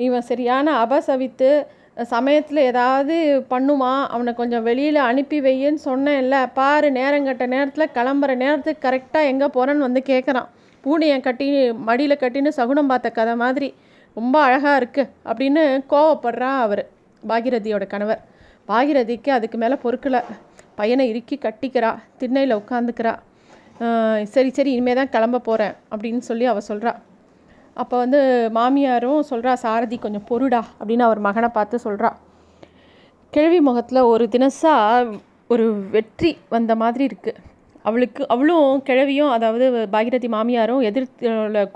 இவன் 0.06 0.28
சரியான 0.30 0.68
அபசவித்து 0.84 1.50
சமயத்தில் 1.98 2.60
ஏதாவது 2.70 3.16
பண்ணுமா? 3.52 3.92
அவனை 4.14 4.32
கொஞ்சம் 4.40 4.66
வெளியில் 4.68 5.00
அனுப்பி 5.10 5.38
வையின்னு 5.48 5.82
சொன்னேன்ல. 5.90 6.38
பாரு 6.60 6.88
நேரங்கட்ட 7.00 7.46
நேரத்தில் 7.56 7.94
கிளம்புற 7.98 8.32
நேரத்துக்கு 8.44 8.86
கரெக்டாக 8.88 9.30
எங்கே 9.32 9.48
போகிறேன்னு 9.56 9.88
வந்து 9.88 10.02
கேட்குறான் 10.12 10.48
பூனையை 10.84 11.18
கட்டி 11.28 11.48
மடியில் 11.90 12.22
கட்டின்னு 12.24 12.58
சகுனம் 12.60 12.90
பார்த்த 12.92 13.12
கதை 13.20 13.36
மாதிரி. 13.44 13.70
ரொம்ப 14.18 14.36
அழகாக 14.48 14.80
இருக்குது 14.82 15.12
அப்படின்னு 15.30 15.62
கோவப்படுறா 15.94 16.50
அவர் 16.66 16.84
பாகிரதியோட 17.24 17.86
கணவர். 17.94 18.24
பாகிரதிக்கு 18.72 19.30
அதுக்கு 19.38 19.58
மேலே 19.64 19.78
பொறுக்கலை. 19.86 20.22
பையனை 20.80 21.06
இறுக்கி 21.12 21.36
கட்டிக்கிறா 21.46 21.90
திண்ணையில் 22.20 22.60
உட்காந்துக்கிறா 22.62 23.14
சரி 24.34 24.50
சரி 24.58 24.72
இனிமேல் 24.76 25.00
தான் 25.00 25.12
கிளம்ப 25.16 25.42
போகிறேன் 25.48 25.74
அப்படின்னு 25.94 26.24
சொல்லி 26.28 26.46
அவள் 26.52 26.70
சொல்கிறா 26.70 26.92
அப்போ 27.76 27.96
வந்து 27.98 28.20
மாமியாரும் 28.58 29.22
சொல்கிறா 29.30 29.54
சாரதி 29.64 29.98
கொஞ்சம் 30.04 30.28
பொருடா 30.30 30.62
அப்படின்னு 30.80 31.06
அவர் 31.08 31.26
மகனை 31.28 31.50
பார்த்து 31.58 31.86
சொல்கிறா 31.86 32.12
கிழவி 33.34 33.60
முகத்தில் 33.68 34.08
ஒரு 34.12 34.26
தினசாக 34.36 35.18
ஒரு 35.50 35.66
வெற்றி 35.96 36.32
வந்த 36.50 36.74
மாதிரி 36.76 37.04
இருக்குது 37.10 37.42
அவளுக்கு 37.86 38.22
அவளும் 38.28 38.84
கிழவியும் 38.90 39.32
அதாவது 39.38 39.66
பாகிரதி 39.96 40.28
மாமியாரும் 40.36 40.86
எதிர் 40.90 41.10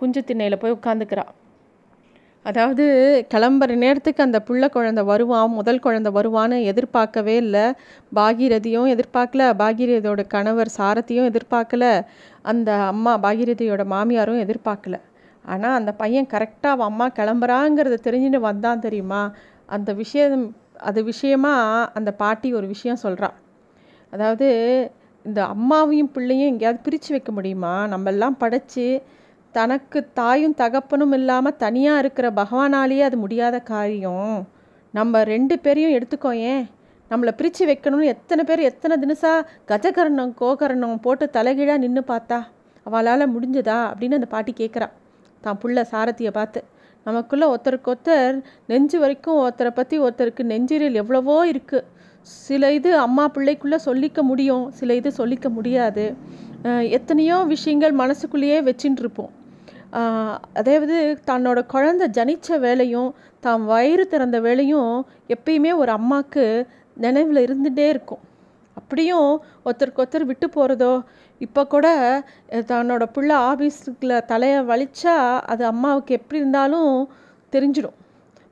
குஞ்சு 0.01 0.21
திண்ணையில் 0.23 0.61
போய் 0.61 0.77
உட்காந்துக்கிறா 0.77 1.25
அதாவது 2.45 2.83
கிளம்புற 3.33 3.71
நேரத்துக்கு 3.83 4.21
அந்த 4.25 4.39
புள்ள 4.47 4.65
குழந்தை 4.75 5.03
வருவான் 5.03 5.55
முதல் 5.57 5.81
குழந்தை 5.85 6.11
வருவான்னு 6.17 6.57
எதிர்பார்க்கவே 6.71 7.35
இல்லை. 7.43 7.63
பாகீரதியும் 8.11 8.91
எதிர்பார்க்கல 8.93 9.49
பாகீரதியோட 9.63 10.23
கணவர் 10.35 10.71
சாரதியும் 10.77 11.27
எதிர்பார்க்கல 11.31 11.85
அந்த 12.51 12.69
அம்மா 12.93 13.13
பாகீரதியோட 13.25 13.83
மாமியாரும் 13.95 14.41
எதிர்பார்க்கல. 14.45 14.95
ஆனால் 15.47 15.75
அந்த 15.79 15.91
பையன் 16.01 16.31
கரெக்டாக 16.33 16.75
அவன் 16.75 16.89
அம்மா 16.91 17.05
கிளம்புறாங்கிறத 17.19 17.97
தெரிஞ்சுன்னு 18.07 18.39
வந்தான் 18.49 18.83
தெரியுமா? 18.85 19.21
அந்த 19.75 19.89
விஷயம் 20.01 20.45
அது 20.89 20.99
விஷயமா 21.03 21.53
அந்த 21.97 22.09
பாட்டி 22.21 22.49
ஒரு 22.53 22.67
விஷயம் 22.67 23.03
சொல்கிறான் 23.03 23.35
அதாவது 24.13 24.47
இந்த 25.25 25.39
அம்மாவையும் 25.53 26.11
பிள்ளையும் 26.15 26.49
எங்கேயாவது 26.51 26.79
பிரித்து 26.85 27.09
வைக்க 27.13 27.31
முடியுமா? 27.31 27.73
நம்மெல்லாம் 27.93 28.37
படைச்சி 28.43 28.85
தனக்கு 29.55 29.99
தாயும் 30.13 30.55
தகப்பனும் 30.61 31.15
இல்லாமல் 31.17 31.59
தனியாக 31.63 32.01
இருக்கிற 32.03 32.27
பகவானாலேயே 32.31 33.03
அது 33.07 33.17
முடியாத 33.17 33.55
காரியம். 33.71 34.35
நம்ம 34.93 35.23
ரெண்டு 35.33 35.55
பேரையும் 35.59 35.95
எடுத்துக்கோ 35.97 36.31
ஏன்? 36.51 36.65
நம்மளை 37.11 37.31
பிரித்து 37.39 37.63
வைக்கணும்னு 37.69 38.11
எத்தனை 38.13 38.43
பேர் 38.43 38.61
எத்தனை 38.69 38.95
தினசா 39.03 39.33
கஜகரணம் 39.71 40.33
கோகரணம் 40.41 41.03
போட்டு 41.05 41.25
தலைகீழாக 41.37 41.83
நின்று 41.85 42.03
பார்த்தா 42.13 42.39
அவளால் 42.85 43.33
முடிஞ்சதா? 43.35 43.79
அப்படின்னு 43.91 44.19
அந்த 44.19 44.29
பாட்டி 44.35 44.53
கேட்குறா 44.61 44.87
தான் 45.47 45.61
புள்ள 45.63 45.85
சாரதியை 45.93 46.33
பார்த்து. 46.39 46.61
நமக்குள்ளே 47.05 47.45
ஒருத்தருக்கு 47.53 47.91
ஒருத்தர் 47.93 48.37
நெஞ்சு 48.71 48.97
வரைக்கும் 49.03 49.41
ஒருத்தரை 49.43 49.71
பற்றி 49.77 49.95
ஒருத்தருக்கு 50.05 50.43
நெஞ்சிரில் 50.53 50.99
எவ்வளவோ 51.01 51.37
இருக்குது 51.51 51.85
சில 52.47 52.71
இது 52.77 52.89
அம்மா 53.05 53.25
பிள்ளைக்குள்ளே 53.35 53.77
சொல்லிக்க 53.85 54.19
முடியும் 54.29 54.63
சில 54.79 54.95
இது 54.99 55.09
சொல்லிக்க 55.19 55.47
முடியாது. 55.57 56.05
எத்தனையோ 56.97 57.37
விஷயங்கள் 57.53 57.93
மனசுக்குள்ளேயே 58.01 58.57
வச்சுட்டு 58.67 59.03
இருப்போம் 59.03 59.33
அதாவது 60.59 60.95
தன்னோட 61.29 61.59
குழந்த 61.73 62.03
ஜனித்த 62.17 62.57
வேலையும் 62.65 63.09
தான் 63.45 63.61
வயிறு 63.71 64.05
திறந்த 64.13 64.37
வேலையும் 64.47 64.91
எப்பயுமே 65.35 65.71
ஒரு 65.81 65.91
அம்மாவுக்கு 65.99 66.45
நினைவில் 67.05 67.45
இருந்துகிட்டே 67.45 67.85
இருக்கும். 67.93 68.23
அப்படியும் 68.79 69.29
ஒருத்தருக்கு 69.65 70.01
ஒருத்தர் 70.03 70.29
விட்டு 70.31 70.47
போகிறதோ 70.55 70.93
இப்போ 71.45 71.61
கூட 71.73 71.87
தன்னோட 72.71 73.03
பிள்ளை 73.15 73.35
ஆஃபீஸுக்குள்ள 73.51 74.17
தலையை 74.31 74.59
வலிச்சா 74.71 75.15
அது 75.51 75.63
அம்மாவுக்கு 75.73 76.17
எப்படி 76.19 76.41
இருந்தாலும் 76.41 76.91
தெரிஞ்சிடும். 77.53 77.97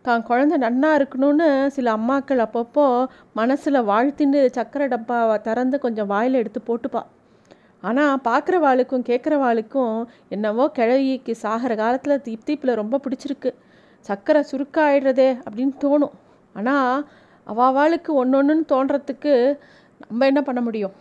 தான் 0.05 0.25
குழந்த 0.29 0.55
நன்னா 0.63 0.89
இருக்கணும்னு 0.98 1.48
சில 1.75 1.88
அம்மாக்கள் 1.98 2.41
அப்பப்போ 2.46 2.86
மனசில் 3.39 3.88
வாழ்த்தின்னு 3.91 4.41
சக்கரை 4.58 4.88
டப்பாவை 4.94 5.36
திறந்து 5.48 5.77
கொஞ்சம் 5.86 6.10
வாயில் 6.13 6.39
எடுத்து 6.41 6.62
போட்டுப்பா. 6.67 7.01
ஆனால் 7.84 8.22
பார்க்குறவாளுக்கும் 8.27 9.08
கேட்குறவாளுக்கும் 9.10 9.96
என்னவோ 10.36 10.65
கிழவிக்கு 10.77 11.34
சாகிற 11.44 11.74
காலத்தில் 11.82 12.24
தீப்தீப்பில் 12.27 12.79
ரொம்ப 12.82 13.00
பிடிச்சிருக்கு. 13.05 13.51
சக்கரை 14.05 14.41
சுருக்காயிடுறதே 14.51 15.29
அப்படின்னு 15.46 15.75
தோணும். 15.84 16.15
ஆனால் 16.55 16.94
அவாவாளுக்கு 17.48 18.12
ஒன்று 18.22 18.38
ஒன்றுன்னு 18.39 18.65
தோன்றத்துக்கு 18.74 19.34
நம்ம 20.02 20.25
என்ன 20.25 20.42
பண்ண 20.42 20.62
முடியும்? 20.62 20.94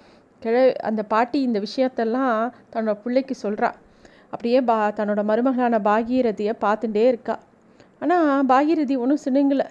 கிழ 0.42 0.54
அந்த 0.88 1.02
பாட்டி 1.12 1.38
இந்த 1.42 1.58
விஷயத்தெல்லாம் 1.66 2.34
தன்னோட 2.72 2.94
பிள்ளைக்கு 3.04 3.34
சொல்கிறா 3.42 3.70
அப்படியே 4.32 4.60
பா 4.70 4.76
தன்னோட 4.98 5.20
மருமகளான 5.30 5.78
பாகீரதியை 5.88 6.54
பார்த்துட்டே 6.64 7.04
இருக்கா. 7.12 7.34
ஆனால் 8.02 8.46
பாகீரதி 8.52 8.94
ஒன்றும் 9.02 9.24
சின்னுங்கலை 9.24 9.66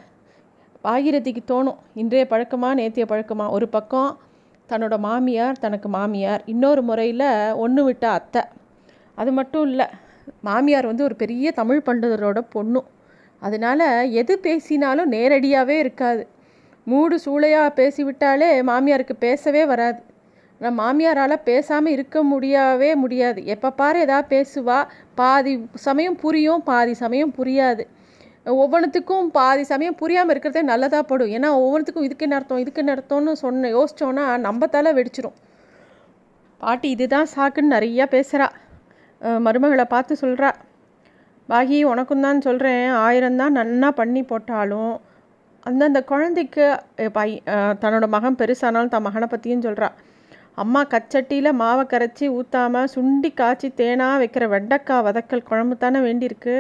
பாகீரதிக்கு 0.84 1.42
தோணும் 1.51 1.80
இன்றைய 2.01 2.24
பழக்கமா 2.30 2.70
நேத்திய 2.80 3.06
பழக்கமா. 3.10 3.46
ஒரு 3.50 3.68
பக்கம் 3.68 4.12
தன்னோட 4.70 4.96
மாமியார் 4.98 5.62
தனக்கு 5.65 5.89
மாமியார். 5.89 6.42
இன்னொரு 6.46 6.82
முறையில் 6.82 7.27
ஒன்று 7.63 7.82
விட்ட 7.84 8.06
அத்தை. 8.10 8.44
அது 9.18 9.32
மட்டும் 9.32 9.65
இல்லை 9.70 9.88
மாமியார் 10.48 10.89
வந்து 10.92 11.03
ஒரு 11.03 11.15
பெரிய 11.15 11.48
தமிழ் 11.51 11.86
பண்டிதரோட 11.86 12.39
பொண்ணும் 12.56 12.88
அதனால் 13.42 13.86
எது 14.22 14.34
பேசினாலும் 14.39 15.12
நேரடியாகவே 15.15 15.75
இருக்காது. 15.80 16.24
மூடு 16.91 17.15
சூளையாக 17.25 17.75
பேசிவிட்டாலே 17.79 18.49
மாமியாருக்கு 18.69 19.15
பேசவே 19.25 19.63
வராது. 19.71 19.99
ஆனால் 20.61 20.75
மாமியாரால் 20.81 21.43
பேசாமல் 21.49 21.93
இருக்க 21.95 22.17
முடியவே 22.31 22.89
முடியாது. 23.03 23.39
எப்போ 23.53 23.69
பாரு 23.81 23.99
ஏதாவது 24.05 24.27
பேசுவா. 24.33 24.79
பாதி 25.19 25.53
சமயம் 25.87 26.17
புரியும் 26.23 26.63
பாதி 26.69 26.93
சமயம் 27.03 27.33
புரியாது. 27.37 27.83
ஒவ்வொன்றுத்துக்கும் 28.61 29.27
பாதி 29.37 29.63
சமயம் 29.71 29.97
புரியாமல் 30.01 30.33
இருக்கிறதே 30.33 30.63
நல்லதாக 30.71 31.03
படும். 31.11 31.31
ஏன்னா 31.37 31.49
ஒவ்வொன்றுத்துக்கும் 31.61 32.07
இதுக்கு 32.07 32.25
என்ன 32.27 32.37
அர்த்தம் 32.39 32.61
இதுக்கு 32.63 32.81
என்ன 32.83 32.93
அர்த்தம்னு 32.95 33.33
சொன்ன 33.43 33.69
யோசித்தோன்னா 33.77 34.25
நம்ம 34.47 34.67
தலை 34.75 34.91
வெடிச்சிரும். 34.97 35.37
பாட்டி 36.61 36.87
இதுதான் 36.95 37.31
சாக்குன்னு 37.35 37.75
நிறையா 37.75 38.05
பேசுகிறா 38.15 38.47
மருமகளை 39.45 39.85
பார்த்து 39.93 40.13
சொல்கிறா 40.23 40.49
பாகி 41.49 41.77
உனக்கும் 41.91 42.23
தான் 42.25 42.45
சொல்கிறேன் 42.45 42.85
ஆயிரம் 43.05 43.39
தான் 43.41 43.57
நன்னா 43.59 43.89
பண்ணி 43.99 44.21
போட்டாலும் 44.31 44.93
அந்தந்த 45.67 46.00
குழந்தைக்கு 46.10 46.65
பை 47.17 47.29
தன்னோட 47.82 48.05
மகன் 48.15 48.38
பெருசானாலும் 48.39 48.93
தன் 48.93 49.05
மகனை 49.08 49.27
பற்றியும் 49.34 49.65
சொல்கிறா 49.65 49.89
அம்மா 50.63 50.82
கச்சட்டியில் 50.93 51.58
மாவை 51.62 51.84
கரைச்சி 51.91 52.25
ஊற்றாமல் 52.38 52.89
சுண்டி 52.96 53.29
காய்ச்சி 53.39 53.67
தேனாக 53.79 54.20
வைக்கிற 54.22 54.48
வெண்டைக்காய் 54.53 55.05
வதக்கல் 55.08 55.48
குழம்பு 55.50 55.75
தானே 55.84 56.00
வேண்டியிருக்கு. 56.08 56.58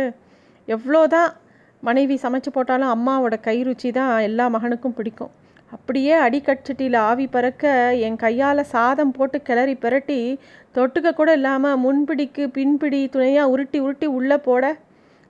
எவ்வளோதான் 0.67 1.31
மனைவி 1.83 2.15
சமைச்சு 2.23 2.51
போட்டாலும் 2.55 2.93
அம்மாவோட 2.95 3.35
கை 3.47 3.57
ருச்சி 3.67 3.89
தான் 3.99 4.13
எல்லா 4.27 4.45
மகனுக்கும் 4.55 4.95
பிடிக்கும். 4.99 5.33
அப்படியே 5.75 6.15
அடிக்கட்சட்டியில் 6.25 6.97
ஆவி 7.09 7.25
பறக்க 7.35 7.73
என் 8.07 8.17
கையால் 8.23 8.69
சாதம் 8.73 9.13
போட்டு 9.17 9.37
கிளறி 9.47 9.75
பிரட்டி 9.83 10.19
தொட்டுக்க 10.75 11.09
கூட 11.19 11.29
இல்லாமல் 11.39 11.79
முன்பிடிக்கு 11.85 12.43
பின்பிடி 12.57 13.01
துணையாக 13.15 13.51
உருட்டி 13.53 13.79
உருட்டி 13.85 14.07
உள்ளே 14.17 14.37
போட 14.47 14.65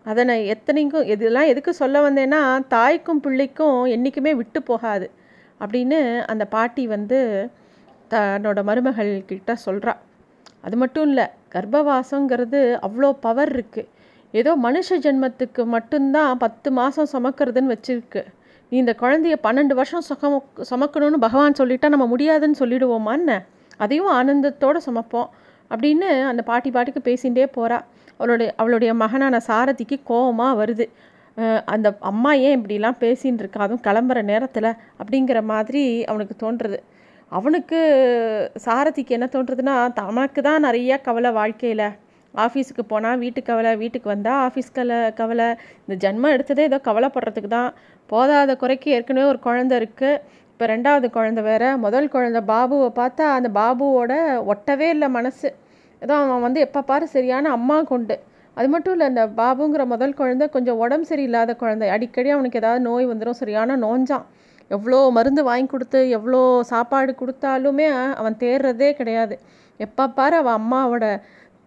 அதனை 0.04 0.48
எத்தனைக்கும் 0.50 1.06
இதெல்லாம் 1.06 1.46
எதுக்கு 1.46 1.74
சொல்ல 1.74 2.10
வந்தேன்னா 2.10 2.68
தாய்க்கும் 2.68 3.20
பிள்ளைக்கும் 3.20 3.86
என்றைக்குமே 3.86 4.34
விட்டு 4.34 4.64
போகாது 4.64 5.12
அப்படின்னு 5.60 6.26
அந்த 6.26 6.46
பாட்டி 6.46 6.88
வந்து 6.88 7.50
தன்னோட 8.10 8.64
மருமகள் 8.64 9.24
கிட்ட 9.26 9.56
சொல்கிறா 9.66 9.96
அது 10.62 10.78
மட்டும் 10.78 11.08
இல்லை 11.08 11.26
கர்ப்பவாசங்கிறது 11.52 12.78
அவ்வளோ 12.82 13.12
பவர் 13.20 13.56
இருக்குது 13.56 13.88
ஏதோ 14.32 14.58
மனுஷ 14.64 14.90
ஜென்மத்துக்கு 14.90 15.66
மட்டும்தான் 15.66 16.38
பத்து 16.38 16.72
மாதம் 16.72 17.08
சுமக்கிறதுன்னு 17.14 17.76
வச்சுருக்கு. 17.76 18.24
நீ 18.70 18.78
இந்த 18.78 18.96
குழந்தைய 19.00 19.36
பன்னெண்டு 19.44 19.74
வருஷம் 19.74 20.02
சுகம் 20.02 20.44
சுமக்கணும்னு 20.70 21.18
பகவான் 21.20 21.54
சொல்லிட்டா 21.58 21.90
நம்ம 21.90 22.06
முடியாதுன்னு 22.06 22.56
சொல்லிடுவோமான்னு 22.60 23.44
அதையும் 23.78 24.12
ஆனந்தத்தோடு 24.12 24.80
சுமப்போம் 24.86 25.30
அப்படின்னு 25.70 26.24
அந்த 26.24 26.42
பாட்டி 26.42 26.72
பாட்டிக்கு 26.72 27.02
பேசிகிட்டே 27.04 27.48
போகிறா 27.56 27.84
அவளுடைய 28.20 28.50
அவளுடைய 28.62 28.92
மகனான 29.04 29.42
சாரதிக்கு 29.50 29.98
கோபமாக 30.12 30.60
வருது. 30.62 30.88
அந்த 31.74 31.88
அம்மா 32.12 32.32
ஏன் 32.48 32.56
இப்படிலாம் 32.58 33.00
பேசின்னு 33.04 33.42
இருக்கா 33.44 33.62
அதுவும் 33.66 33.86
கிளம்புற 33.88 34.20
நேரத்தில் 34.32 34.70
அப்படிங்கிற 35.02 35.40
மாதிரி 35.52 35.84
அவனுக்கு 36.12 36.36
தோன்றுறது 36.44 36.80
அவனுக்கு 37.38 37.80
சாரதிக்கு 38.66 39.16
என்ன 39.18 39.28
தோன்றுறதுன்னா 39.36 39.76
தனக்கு 40.00 40.42
தான் 40.48 40.66
நிறையா 40.68 40.98
கவலை 41.08 41.32
வாழ்க்கையில். 41.40 41.88
ஆஃபீஸுக்கு 42.34 42.84
போனால் 42.92 43.22
வீட்டுக்கு 43.24 43.50
கவலை 43.50 43.72
வீட்டுக்கு 43.82 44.08
வந்தால் 44.14 44.42
ஆஃபீஸ் 44.46 44.70
கவலை 44.78 45.00
கவலை. 45.20 45.48
இந்த 45.86 45.96
ஜென்மம் 46.04 46.34
எடுத்ததே 46.36 46.64
ஏதோ 46.70 46.80
கவலைப்படுறதுக்கு 46.90 47.52
தான். 47.58 47.72
போதாத 48.12 48.52
குறைக்கு 48.62 48.88
ஏற்கனவே 48.98 49.26
ஒரு 49.34 49.40
குழந்த 49.48 49.74
இருக்குது 49.82 50.22
இப்போ 50.52 50.66
ரெண்டாவது 50.74 51.08
குழந்த 51.18 51.42
வேற. 51.50 51.64
முதல் 51.86 52.14
குழந்த 52.16 52.40
பாபுவை 52.52 52.90
பார்த்தா 53.02 53.26
அந்த 53.38 53.50
பாபுவோட 53.60 54.14
ஒட்டவே 54.54 54.88
இல்லை 54.96 55.10
மனசு. 55.18 55.50
அதான் 56.04 56.22
அவன் 56.26 56.46
வந்து 56.48 56.60
எப்போ 56.68 56.82
பாரு 56.92 57.06
சரியான 57.16 57.52
அம்மா 57.58 57.78
கொண்டு. 57.92 58.16
அது 58.58 58.68
மட்டும் 58.74 58.94
இல்லை 58.96 59.06
அந்த 59.12 59.24
பாபுங்கிற 59.40 59.84
முதல் 59.94 60.18
குழந்தை 60.20 60.46
கொஞ்சம் 60.56 60.80
உடம்பு 60.84 61.06
சரியில்லாத 61.12 61.52
குழந்தை. 61.62 61.88
அடிக்கடி 61.96 62.30
அவனுக்கு 62.36 62.60
ஏதாவது 62.62 62.82
நோய் 62.90 63.06
வந்துடும் 63.12 63.40
சரியான 63.42 63.78
நோஞ்சான். 63.86 64.26
எவ்வளோ 64.72 65.00
மருந்து 65.18 65.42
வாங்கி 65.50 65.70
கொடுத்து 65.72 66.00
எவ்வளோ 66.18 66.42
சாப்பாடு 66.72 67.12
கொடுத்தாலுமே 67.22 67.88
அவன் 68.20 68.36
தேர்றதே 68.44 68.90
கிடையாது. 69.00 69.36
எப்போ 69.80 70.04
பாரு 70.18 70.36
அவன் 70.42 70.58
அம்மாவோட 70.60 71.06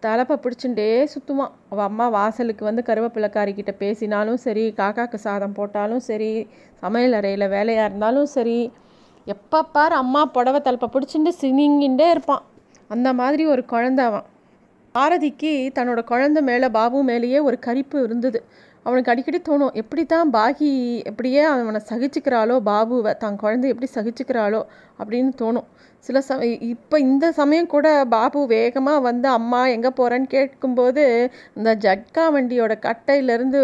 தலைப்பை 0.05 0.35
பிடிச்சுட்டே 0.43 0.89
சுற்றுவான் 1.13 1.53
அவள் 1.71 1.87
அம்மா 1.89 2.05
வாசலுக்கு 2.15 2.63
வந்து 2.67 2.81
கருவேப்பிலக்காரிக்கிட்ட 2.89 3.71
பேசினாலும் 3.83 4.39
சரி 4.43 4.65
காக்காக்கு 4.79 5.17
சாதம் 5.23 5.55
போட்டாலும் 5.57 6.03
சரி 6.09 6.31
சமையல் 6.83 7.17
அறையில் 7.19 7.51
வேலையாக 7.55 7.87
இருந்தாலும் 7.89 8.29
சரி 8.35 8.59
எப்போ 9.27 9.59
பாரு 9.75 9.95
அம்மா 10.03 10.21
புடவை 10.35 10.59
தலைப்பை 10.61 10.89
பிடிச்சிட்டு 10.91 11.31
சினிங்கிண்டே 11.43 12.07
இருப்பான். 12.15 12.43
அந்த 12.89 13.07
மாதிரி 13.13 13.43
ஒரு 13.53 13.63
குழந்த 13.73 14.01
அவன். 14.09 14.25
பாரதிக்கு 14.95 15.51
தன்னோட 15.77 16.01
குழந்த 16.11 16.39
மேலே 16.49 16.67
பாபு 16.77 16.99
மேலேயே 17.09 17.39
ஒரு 17.47 17.57
கரிப்பு 17.65 17.97
இருந்தது. 18.07 18.39
அவனுக்கு 18.85 19.11
அடிக்கடி 19.11 19.39
தோணும் 19.47 19.73
எப்படி 19.81 20.03
தான் 20.05 20.29
பாகி 20.35 20.69
எப்படியே 21.09 21.41
அவனை 21.53 21.79
சகிச்சுக்கிறாளோ 21.89 22.55
பாபுவை 22.69 23.13
தான் 23.23 23.39
குழந்தை 23.41 23.67
எப்படி 23.73 23.89
சகிச்சுக்கிறாளோ? 23.95 24.61
அப்படின்னு 24.99 25.31
தோணும். 25.41 25.67
சில 26.05 26.17
சம 26.21 26.45
இப்போ 26.73 26.95
இந்த 26.99 27.25
சமயம் 27.31 27.69
கூட 27.75 27.87
பாபு 28.05 28.41
வேகமாக 28.53 28.99
வந்து 28.99 29.27
அம்மா 29.37 29.61
எங்கே 29.75 29.91
போகிறேன்னு 29.99 30.29
கேட்கும்போது 30.35 31.03
இந்த 31.57 31.71
ஜட்கா 31.85 32.25
வண்டியோட 32.35 32.73
கட்டையிலேருந்து 32.87 33.61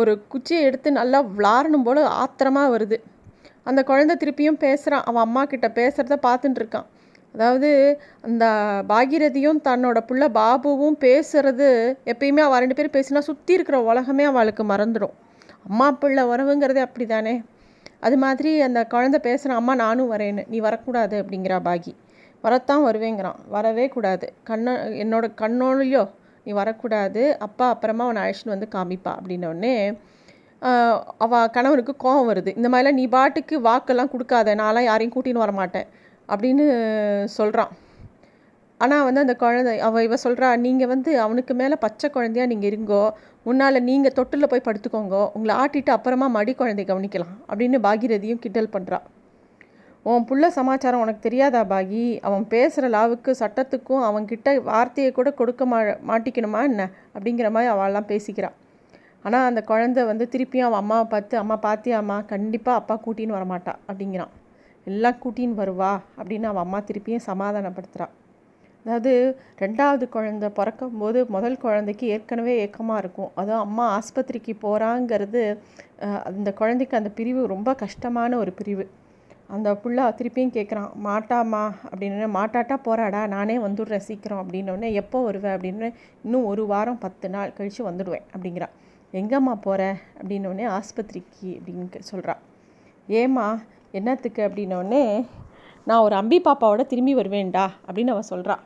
ஒரு 0.00 0.14
குச்சியை 0.34 0.62
எடுத்து 0.68 0.90
நல்லா 1.00 1.20
விளாடணும் 1.38 1.86
போல் 1.88 2.02
ஆத்திரமாக 2.22 2.72
வருது. 2.76 2.98
அந்த 3.62 3.80
குழந்தை 3.82 4.16
திருப்பியும் 4.16 4.62
பேசுகிறான் 4.66 5.06
அவன் 5.10 5.26
அம்மா 5.28 5.44
கிட்ட 5.44 5.68
பேசுகிறத 5.80 6.18
பார்த்துட்டு 6.28 6.60
இருக்கான். 6.62 6.88
அதாவது 7.34 7.70
அந்த 8.26 8.44
பாகிரதியும் 8.90 9.60
தன்னோட 9.68 9.98
புள்ள 10.08 10.24
பாபுவும் 10.38 10.98
பேசுறது 11.06 11.68
எப்பயுமே 12.12 12.42
அவள் 12.46 12.62
ரெண்டு 12.62 12.76
பேரும் 12.78 12.96
பேசினா 12.96 13.22
சுற்றி 13.28 13.52
இருக்கிற 13.58 13.78
உலகமே 13.90 14.24
அவளுக்கு 14.30 14.64
மறந்துடும். 14.72 15.14
அம்மா 15.68 15.86
பிள்ளை 16.02 16.22
உறவுங்கிறதே 16.32 16.82
அப்படி 16.86 17.06
தானே 17.14 17.34
அது 18.06 18.16
மாதிரி 18.24 18.50
அந்த 18.66 18.80
குழந்தை 18.92 19.18
பேசுகிற 19.26 19.56
அம்மா 19.60 19.72
நானும் 19.84 20.10
வரேன்னு. 20.12 20.42
நீ 20.52 20.58
வரக்கூடாது 20.66 21.16
அப்படிங்கிறா 21.22 21.58
பாகி. 21.68 21.92
வரத்தான் 22.44 22.84
வருவேங்கிறான். 22.88 23.38
வரவே 23.56 23.84
கூடாது. 23.94 24.26
கண்ண 24.50 24.74
என்னோட 25.02 25.26
கண்ணோலையோ 25.40 26.04
நீ 26.46 26.52
வரக்கூடாது. 26.60 27.22
அப்பா 27.46 27.66
அப்புறமா 27.74 28.04
அவனை 28.06 28.20
அழைச்சின்னு 28.22 28.54
வந்து 28.56 28.68
காமிப்பா 28.76 29.12
அப்படின்னோடனே 29.18 29.74
அவள் 31.24 31.50
கணவனுக்கு 31.56 31.92
கோபம் 32.04 32.28
வருது. 32.30 32.50
இந்த 32.58 32.68
மாதிரிலாம் 32.72 32.98
நீ 33.00 33.04
பாட்டுக்கு 33.16 33.56
வாக்கெல்லாம் 33.68 34.12
கொடுக்காத. 34.14 34.54
நான்லாம் 34.62 34.88
யாரையும் 34.90 35.14
கூட்டின்னு 35.14 35.44
வரமாட்டேன். 35.44 35.88
அப்படின்னு 36.32 36.64
சொல்கிறான் 37.38 37.72
ஆனால் 38.80 39.04
வந்து 39.06 39.22
அந்த 39.24 39.34
குழந்தை 39.40 39.72
அவள் 39.86 40.04
இவ 40.06 40.16
சொல்கிறா 40.24 40.48
நீங்கள் 40.66 40.90
வந்து 40.92 41.10
அவனுக்கு 41.24 41.52
மேலே 41.60 41.76
பச்சை 41.84 42.08
குழந்தையா 42.16 42.44
நீங்கள் 42.52 42.70
இருங்கோ. 42.70 43.02
முன்னால் 43.46 43.84
நீங்கள் 43.88 44.14
தொட்டில் 44.18 44.50
போய் 44.52 44.66
படுத்துக்கோங்க. 44.68 45.16
உங்களை 45.36 45.54
ஆட்டிட்டு 45.62 45.90
அப்புறமா 45.96 46.26
மடி 46.36 46.52
குழந்தை 46.60 46.84
கவனிக்கலாம். 46.90 47.34
அப்படின்னு 47.50 47.78
பாகிரதியும் 47.86 48.42
கிண்டல் 48.44 48.74
பண்ணுறா 48.76 49.00
உன் 50.10 50.26
புள்ள 50.28 50.44
சமாச்சாரம் 50.56 51.02
உனக்கு 51.04 51.20
தெரியாதா 51.26 51.62
பாகி? 51.72 52.04
அவன் 52.26 52.44
பேசுகிற 52.52 52.88
லாவுக்கு 52.96 53.30
சட்டத்துக்கும் 53.42 54.04
அவன்கிட்ட 54.08 54.54
வார்த்தையை 54.70 55.10
கூட 55.18 55.30
கொடுக்க 55.40 55.66
மா 55.72 55.78
மாட்டிக்கணுமா 56.10 56.60
என்ன? 56.70 56.88
அப்படிங்கிற 57.14 57.48
மாதிரி 57.56 57.72
அவள்லாம் 57.74 58.10
பேசிக்கிறாள் 58.12 58.56
ஆனால் 59.26 59.46
அந்த 59.50 59.60
குழந்தை 59.70 60.02
வந்து 60.10 60.26
திருப்பியும் 60.34 60.68
அவன் 60.68 60.82
அம்மாவை 60.84 61.06
பார்த்து 61.14 61.42
அம்மா 61.42 61.58
பார்த்தியாம்மா 61.66 62.18
கண்டிப்பாக 62.34 62.80
அப்பா 62.82 62.96
கூட்டின்னு 63.06 63.38
வரமாட்டா. 63.38 63.74
அப்படிங்கிறான். 63.88 64.32
எல்லாம் 64.90 65.20
கூட்டின்னு 65.22 65.60
வருவா 65.62 65.92
அப்படின்னு 66.18 66.50
அவன் 66.50 66.64
அம்மா 66.66 66.80
திருப்பியும் 66.88 67.28
சமாதானப்படுத்துகிறான் 67.30 68.14
அதாவது 68.86 69.12
ரெண்டாவது 69.62 70.04
குழந்த 70.14 70.46
பிறக்கும் 70.58 70.94
போது 71.00 71.18
முதல் 71.34 71.58
குழந்தைக்கு 71.64 72.04
ஏற்கனவே 72.14 72.52
ஏக்கமாக 72.64 73.00
இருக்கும். 73.02 73.30
அதுவும் 73.40 73.64
அம்மா 73.66 73.86
ஆஸ்பத்திரிக்கு 73.96 74.52
போகிறாங்கிறது 74.62 75.42
அந்த 76.28 76.50
குழந்தைக்கு 76.60 76.94
அந்த 77.00 77.10
பிரிவு 77.18 77.40
ரொம்ப 77.54 77.70
கஷ்டமான 77.82 78.38
ஒரு 78.42 78.52
பிரிவு. 78.60 78.84
அந்த 79.54 79.68
புள்ள 79.82 80.06
திருப்பியும் 80.18 80.54
கேட்குறான் 80.56 80.90
மாட்டாமா 81.06 81.62
அப்படின்னு. 81.90 82.26
மாட்டாட்டா 82.38 82.76
போகிறாடா 82.86 83.20
நானே 83.34 83.56
வந்துடுறேன் 83.66 84.06
சீக்கிரம் 84.08 84.40
அப்படின்னோடனே 84.42 84.90
எப்போ 85.02 85.20
வருவேன் 85.26 85.56
அப்படின்னு. 85.56 85.88
இன்னும் 86.24 86.48
ஒரு 86.52 86.64
வாரம் 86.72 87.02
பத்து 87.04 87.28
நாள் 87.34 87.56
கழித்து 87.58 87.82
வந்துடுவேன் 87.90 88.26
அப்படிங்கிறான் 88.34 88.74
எங்கம்மா 89.20 89.54
போகிற 89.66 89.82
அப்படின்னோடனே 90.18 90.66
ஆஸ்பத்திரிக்கு 90.78 91.50
அப்படின்னு 91.58 92.08
சொல்கிறான் 92.12 92.42
ஏம்மா 93.08 93.46
என்னத்துக்கு 93.92 94.42
அப்படின்னோடனே 94.42 95.04
நான் 95.84 96.04
ஒரு 96.06 96.14
அம்பி 96.14 96.38
பாப்பாவோட 96.40 96.82
திரும்பி 96.86 97.14
வருவேன்டா 97.14 97.66
அப்படின்னு 97.86 98.14
அவள் 98.14 98.30
சொல்கிறான் 98.32 98.62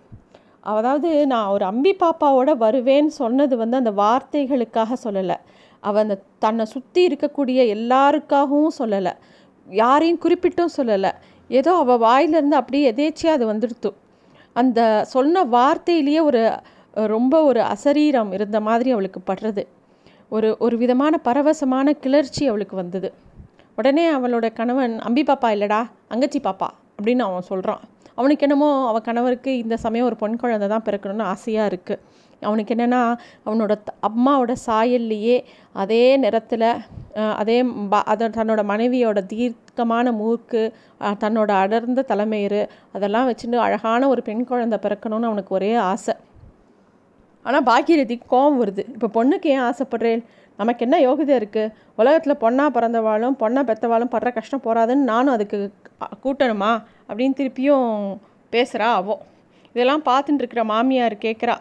அதாவது 0.73 1.09
நான் 1.27 1.47
ஒரு 1.47 1.65
அம்பி 1.65 1.93
பாப்பாவோட 2.03 2.51
வருவேன்னு 2.59 3.13
சொன்னது 3.23 3.55
வந்து 3.57 3.77
அந்த 3.77 3.91
வார்த்தைகளுக்காக 4.03 4.97
சொல்லலை. 5.05 5.37
அவள் 5.83 6.03
அந்த 6.03 6.17
தன்னை 6.39 6.65
சுற்றி 6.67 7.01
இருக்கக்கூடிய 7.09 7.59
எல்லாருக்காகவும் 7.77 8.77
சொல்லலை. 8.79 9.13
யாரையும் 9.67 10.23
குறிப்பிட்டும் 10.25 10.75
சொல்லலை. 10.77 11.11
ஏதோ 11.51 11.73
அவள் 11.75 11.99
வாயிலிருந்து 11.99 12.57
அப்படியே 12.57 12.85
எதேச்சியாக 12.93 13.37
அது 13.39 13.47
வந்துடுத்து 13.53 13.91
அந்த 14.53 14.81
சொன்ன 15.15 15.45
வார்த்தையிலேயே 15.57 16.21
ஒரு 16.21 16.43
ரொம்ப 17.15 17.35
ஒரு 17.45 17.61
அசரீரம் 17.75 18.31
இருந்த 18.33 18.59
மாதிரி 18.61 18.91
அவளுக்கு 18.91 19.21
படுறது. 19.31 19.63
ஒரு 20.29 20.49
ஒரு 20.59 20.77
விதமான 20.77 21.15
பரவசமான 21.25 21.93
கிளர்ச்சி 22.05 22.43
அவளுக்கு 22.49 22.77
வந்தது. 22.77 23.09
உடனே 23.79 24.05
அவளோட 24.17 24.47
கணவன் 24.59 24.95
அம்பி 25.09 25.23
பாப்பா 25.31 25.49
இல்லைடா 25.55 25.81
அங்கச்சி 26.15 26.41
பாப்பா 26.49 26.69
அப்படின்னு 26.97 27.23
அவன் 27.29 27.49
சொல்கிறான் 27.51 27.83
அவனுக்கு 28.19 28.45
என்னமோ 28.47 28.69
அவன் 28.91 29.07
கணவருக்கு 29.07 29.53
இந்த 29.63 29.77
சமயம் 29.85 30.09
ஒரு 30.09 30.17
பொன் 30.21 30.41
குழந்தை 30.43 30.67
தான் 30.73 30.85
பிறக்கணும்னு 30.89 31.31
ஆசையாக 31.31 31.71
இருக்குது 31.71 32.03
அவனுக்கு 32.49 32.73
என்னென்னா 32.75 33.01
அவனோட 33.47 33.73
அம்மாவோட 34.09 34.53
சாயல்லையே 34.67 35.37
அதே 35.83 36.05
நிறத்தில் 36.25 36.69
அதே 37.43 37.59
அதை 38.13 38.27
தன்னோட 38.39 38.63
மனைவியோட 38.73 39.21
தீர்க்கமான 39.33 40.13
மூக்கு 40.21 40.63
தன்னோட 41.23 41.51
அடர்ந்த 41.63 42.05
தலைமையிறு 42.11 42.63
அதெல்லாம் 42.97 43.29
வச்சுட்டு 43.31 43.59
அழகான 43.67 44.09
ஒரு 44.13 44.23
பெண் 44.29 44.49
குழந்தை 44.51 44.79
பிறக்கணும்னு 44.85 45.31
அவனுக்கு 45.31 45.57
ஒரே 45.59 45.73
ஆசை. 45.91 46.15
ஆனால் 47.47 47.67
பாக்கியரதி 47.71 48.17
கோவம் 48.33 48.61
வருது. 48.63 48.83
இப்போ 48.97 49.09
பொண்ணுக்கு 49.17 49.49
ஏன் 49.55 49.65
ஆசைப்படுறேன்? 49.71 50.23
நமக்கு 50.59 50.85
என்ன 50.87 50.97
யோகிதை 50.99 51.35
இருக்குது 51.41 51.73
உலகத்தில் 52.01 52.43
பொண்ணாக 52.45 52.75
பிறந்தவாளும் 52.77 53.37
பொண்ணாக 53.43 53.69
பெற்றவாளும் 53.71 54.13
படுற 54.15 54.31
கஷ்டம் 54.35 54.65
போகாதுன்னு 54.67 55.11
நானும் 55.13 55.35
அதுக்கு 55.37 55.59
கூட்டணுமா? 56.25 56.73
அப்படின்னு 57.09 57.39
திருப்பியும் 57.41 57.89
பேசுகிறா 58.53 58.89
அவோ. 59.01 59.17
இதெல்லாம் 59.75 60.05
பார்த்துட்டு 60.11 60.43
இருக்கிற 60.43 60.65
மாமியார் 60.65 61.17
கேட்குறா 61.27 61.57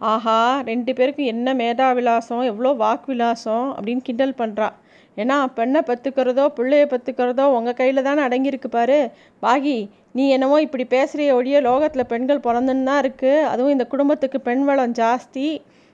ஆஹா 0.00 0.36
ரெண்டு 0.68 0.90
பேருக்கும் 0.98 1.30
என்ன 1.32 1.54
மேதா 1.54 1.86
விலாசம் 1.98 2.42
எவ்வளோ 2.50 2.70
வாக்கு 2.82 3.08
விலாசம் 3.12 3.66
அப்படின்னு 3.76 4.04
கிண்டல் 4.08 4.38
பண்ணுறா 4.40 4.68
ஏன்னா 5.16 5.36
பெண்ணை 5.56 5.80
பத்துக்கிறதோ 5.88 6.44
பிள்ளைய 6.56 6.84
பத்துக்கிறதோ 6.90 7.44
உங்கள் 7.54 7.76
கையில் 7.80 8.06
தானே 8.08 8.20
அடங்கியிருக்கு 8.26 8.68
பாரு. 8.76 8.98
பாகி 9.42 9.78
நீ 10.16 10.24
என்னவோ 10.34 10.56
இப்படி 10.66 10.84
பேசுகிற 10.94 11.30
ஒழிய 11.38 11.60
லோகத்தில் 11.60 12.10
பெண்கள் 12.12 12.44
பிறந்துன்னு 12.46 12.88
தான் 12.90 13.00
இருக்குது 13.04 13.46
அதுவும் 13.50 13.74
இந்த 13.76 13.86
குடும்பத்துக்கு 13.92 14.40
பெண் 14.40 14.64
வளம் 14.68 14.94
ஜாஸ்தி. 14.94 15.48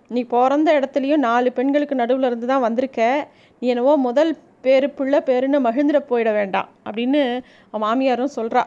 நீ 0.08 0.22
பிறந்த 0.24 0.80
இடத்துலையும் 0.80 1.24
நாலு 1.28 1.52
பெண்களுக்கு 1.52 1.94
நடுவில் 1.94 2.24
இருந்து 2.24 2.46
தான் 2.46 2.60
வந்திருக்க. 2.60 3.28
நீ 3.58 3.68
என்னவோ 3.68 3.96
முதல் 3.96 4.38
பேரு 4.60 4.90
பிள்ளை 4.90 5.20
பேருன்னு 5.20 5.58
மகிழ்ந்துட 5.68 5.98
போயிட 6.08 6.32
வேண்டாம் 6.32 6.68
அப்படின்னு 6.84 7.42
மாமியாரும் 7.72 8.36
சொல்கிறா 8.36 8.62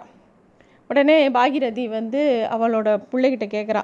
உடனே 0.88 1.30
பாகிரதி 1.30 1.88
வந்து 1.90 2.48
அவளோட 2.52 3.04
பிள்ளைகிட்ட 3.12 3.46
கேட்குறா 3.56 3.84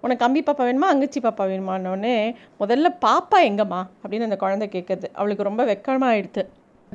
உனக்கு 0.00 0.24
கம்பி 0.24 0.40
பாப்பா 0.42 0.64
வேணுமா 0.68 0.88
அங்கச்சி 0.92 1.20
பாப்பா 1.20 1.44
வேணுமான்னொடனே 1.52 2.34
முதல்ல 2.60 2.88
பாப்பா 3.06 3.38
எங்கம்மா? 3.40 3.80
அப்படின்னு 4.02 4.22
அந்த 4.22 4.36
குழந்தை 4.36 4.68
கேட்குறது 4.72 5.04
அவளுக்கு 5.12 5.42
ரொம்ப 5.42 5.64
வெக்கமாக 5.64 6.12
ஆயிடுது. 6.12 6.42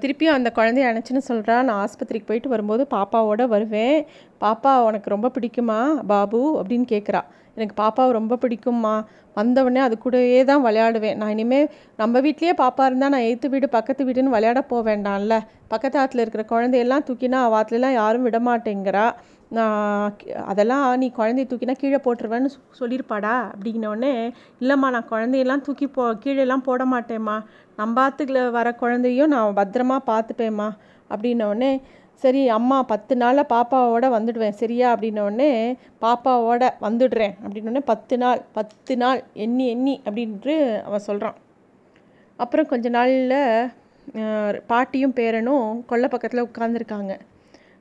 திருப்பியும் 0.02 0.38
அந்த 0.38 0.52
குழந்தைய 0.56 0.90
அணைச்சின்னு 0.92 1.22
சொல்கிறா 1.28 1.62
நான் 1.62 1.88
ஆஸ்பத்திரிக்கு 1.88 2.26
போயிட்டு 2.26 2.50
வரும்போது 2.50 2.88
பாப்பாவோட 2.92 3.48
வருவேன். 3.48 4.06
பாப்பா 4.42 4.84
உனக்கு 4.84 5.10
ரொம்ப 5.10 5.32
பிடிக்குமா 5.40 6.06
பாபு? 6.06 6.62
அப்படின்னு 6.62 6.86
கேட்குறா 6.90 7.22
எனக்கு 7.56 7.84
பாப்பாவை 7.84 8.12
ரொம்ப 8.12 8.38
பிடிக்கும்மா. 8.42 9.04
வந்தவுடனே 9.36 9.82
அது 9.88 9.96
கூடவே 9.98 10.40
தான் 10.50 10.64
விளையாடுவேன். 10.66 11.18
நான் 11.20 11.34
இனிமேல் 11.36 11.68
நம்ம 12.02 12.22
வீட்லேயே 12.26 12.54
பாப்பா 12.64 12.86
இருந்தால் 12.90 13.14
நான் 13.16 13.28
எய்த்து 13.30 13.50
வீடு 13.50 13.68
பக்கத்து 13.78 14.06
வீடுன்னு 14.08 14.36
விளையாட 14.36 14.62
போக 14.72 14.82
வேண்டாம்ல. 14.90 15.36
பக்கத்து 15.68 16.00
ஆற்றுல 16.02 16.24
இருக்கிற 16.26 16.46
குழந்தையெல்லாம் 16.54 17.06
தூக்கினா 17.10 17.42
வாத்துலலாம் 17.56 18.00
யாரும் 18.02 18.28
விட 18.28 18.40
மாட்டேங்கிறா. 18.50 19.06
நான் 19.58 20.12
அதெல்லாம் 20.52 20.84
நீ 21.00 21.08
குழந்தைய 21.18 21.46
தூக்கினா 21.48 21.74
கீழே 21.80 22.00
போட்டுருவேன்னு 22.04 22.50
சொல்லியிருப்பாடா 22.80 23.34
அப்படிங்கினோடனே 23.54 24.12
இல்லைம்மா 24.62 24.90
நான் 24.96 25.10
குழந்தையெல்லாம் 25.14 25.64
தூக்கி 25.66 25.88
போ 25.88 26.04
கீழேலாம் 26.24 26.68
போட 26.70 26.84
மாட்டேம்மா. 26.94 27.38
நம்பாத்துக்குள்ள 27.78 28.44
வர 28.52 28.70
குழந்தையும் 28.76 29.34
நான் 29.34 29.58
பத்திரமா 29.60 29.98
பார்த்துப்பேம்மா 30.12 30.70
அப்படின்னோடனே 31.10 31.72
சரி 32.22 32.42
அம்மா 32.56 32.78
பத்து 32.84 33.14
நாளில் 33.16 33.50
பாப்பாவோட 33.54 34.06
வந்துடுவேன். 34.16 34.58
சரியா? 34.62 34.88
அப்படின்னோடனே 34.96 35.52
பாப்பாவோட 36.02 36.64
வந்துடுறேன். 36.82 37.34
அப்படின்னோடனே 37.46 37.80
பத்து 37.92 38.18
நாள் 38.18 38.42
பத்து 38.52 38.98
நாள் 38.98 39.24
எண்ணி 39.34 39.66
எண்ணி 39.68 40.02
அப்படின்ட்டு 40.06 40.56
அவன் 40.82 41.06
சொல்கிறான் 41.08 41.36
அப்புறம் 42.38 42.66
கொஞ்ச 42.66 42.90
நாளில் 42.90 43.34
பாட்டியும் 44.68 45.14
பேரனும் 45.14 45.86
கொல்லை 45.86 46.10
பக்கத்தில் 46.10 46.46
உட்காந்துருக்காங்க 46.46 47.20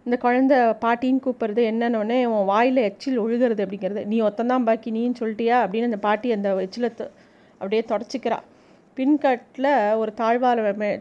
இந்த 0.05 0.17
குழந்த 0.23 0.55
பாட்டின்னு 0.85 1.23
கூப்பிட்றது 1.27 1.63
என்னன்னொடனே 1.73 2.25
உன் 2.25 2.45
வாயில் 2.45 2.81
எச்சில் 2.89 3.21
ஒழுகிறது 3.21 3.63
அப்படிங்கிறது. 3.65 4.05
நீ 4.05 4.21
ஒத்தந்தான் 4.21 4.65
பாக்கி 4.65 4.91
நீன்னு 4.93 5.21
சொல்லிட்டியா? 5.21 5.57
அப்படின்னு 5.65 5.89
அந்த 5.89 5.99
பாட்டி 6.07 6.33
அந்த 6.33 6.55
எச்சிலை 6.55 6.91
அப்படியே 7.53 7.85
தொடச்சிக்கிறா. 7.89 8.39
பின்கட்டில் 8.97 9.97
ஒரு 9.97 10.13
தாழ்வார 10.17 10.77
மே 10.77 11.01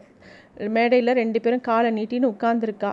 மேடையில் 0.68 1.12
ரெண்டு 1.12 1.40
பேரும் 1.40 1.60
காலை 1.60 1.90
நீட்டின்னு 1.92 2.34
உட்காந்துருக்கா 2.34 2.92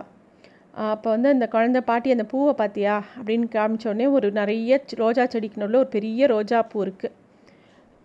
அப்போ 0.86 1.08
வந்து 1.14 1.28
அந்த 1.34 1.46
குழந்த 1.52 1.78
பாட்டி 1.88 2.08
அந்த 2.14 2.24
பூவை 2.32 2.52
பார்த்தியா 2.60 2.96
அப்படின்னு 3.18 3.46
காமிச்சோடனே 3.54 4.06
ஒரு 4.16 4.26
நிறைய 4.40 4.80
ரோஜா 5.02 5.24
செடிக்கு 5.32 5.60
நடுவில் 5.62 5.80
ஒரு 5.84 5.90
பெரிய 5.96 6.26
ரோஜா 6.34 6.58
பூ 6.72 6.78
இருக்குது 6.86 7.14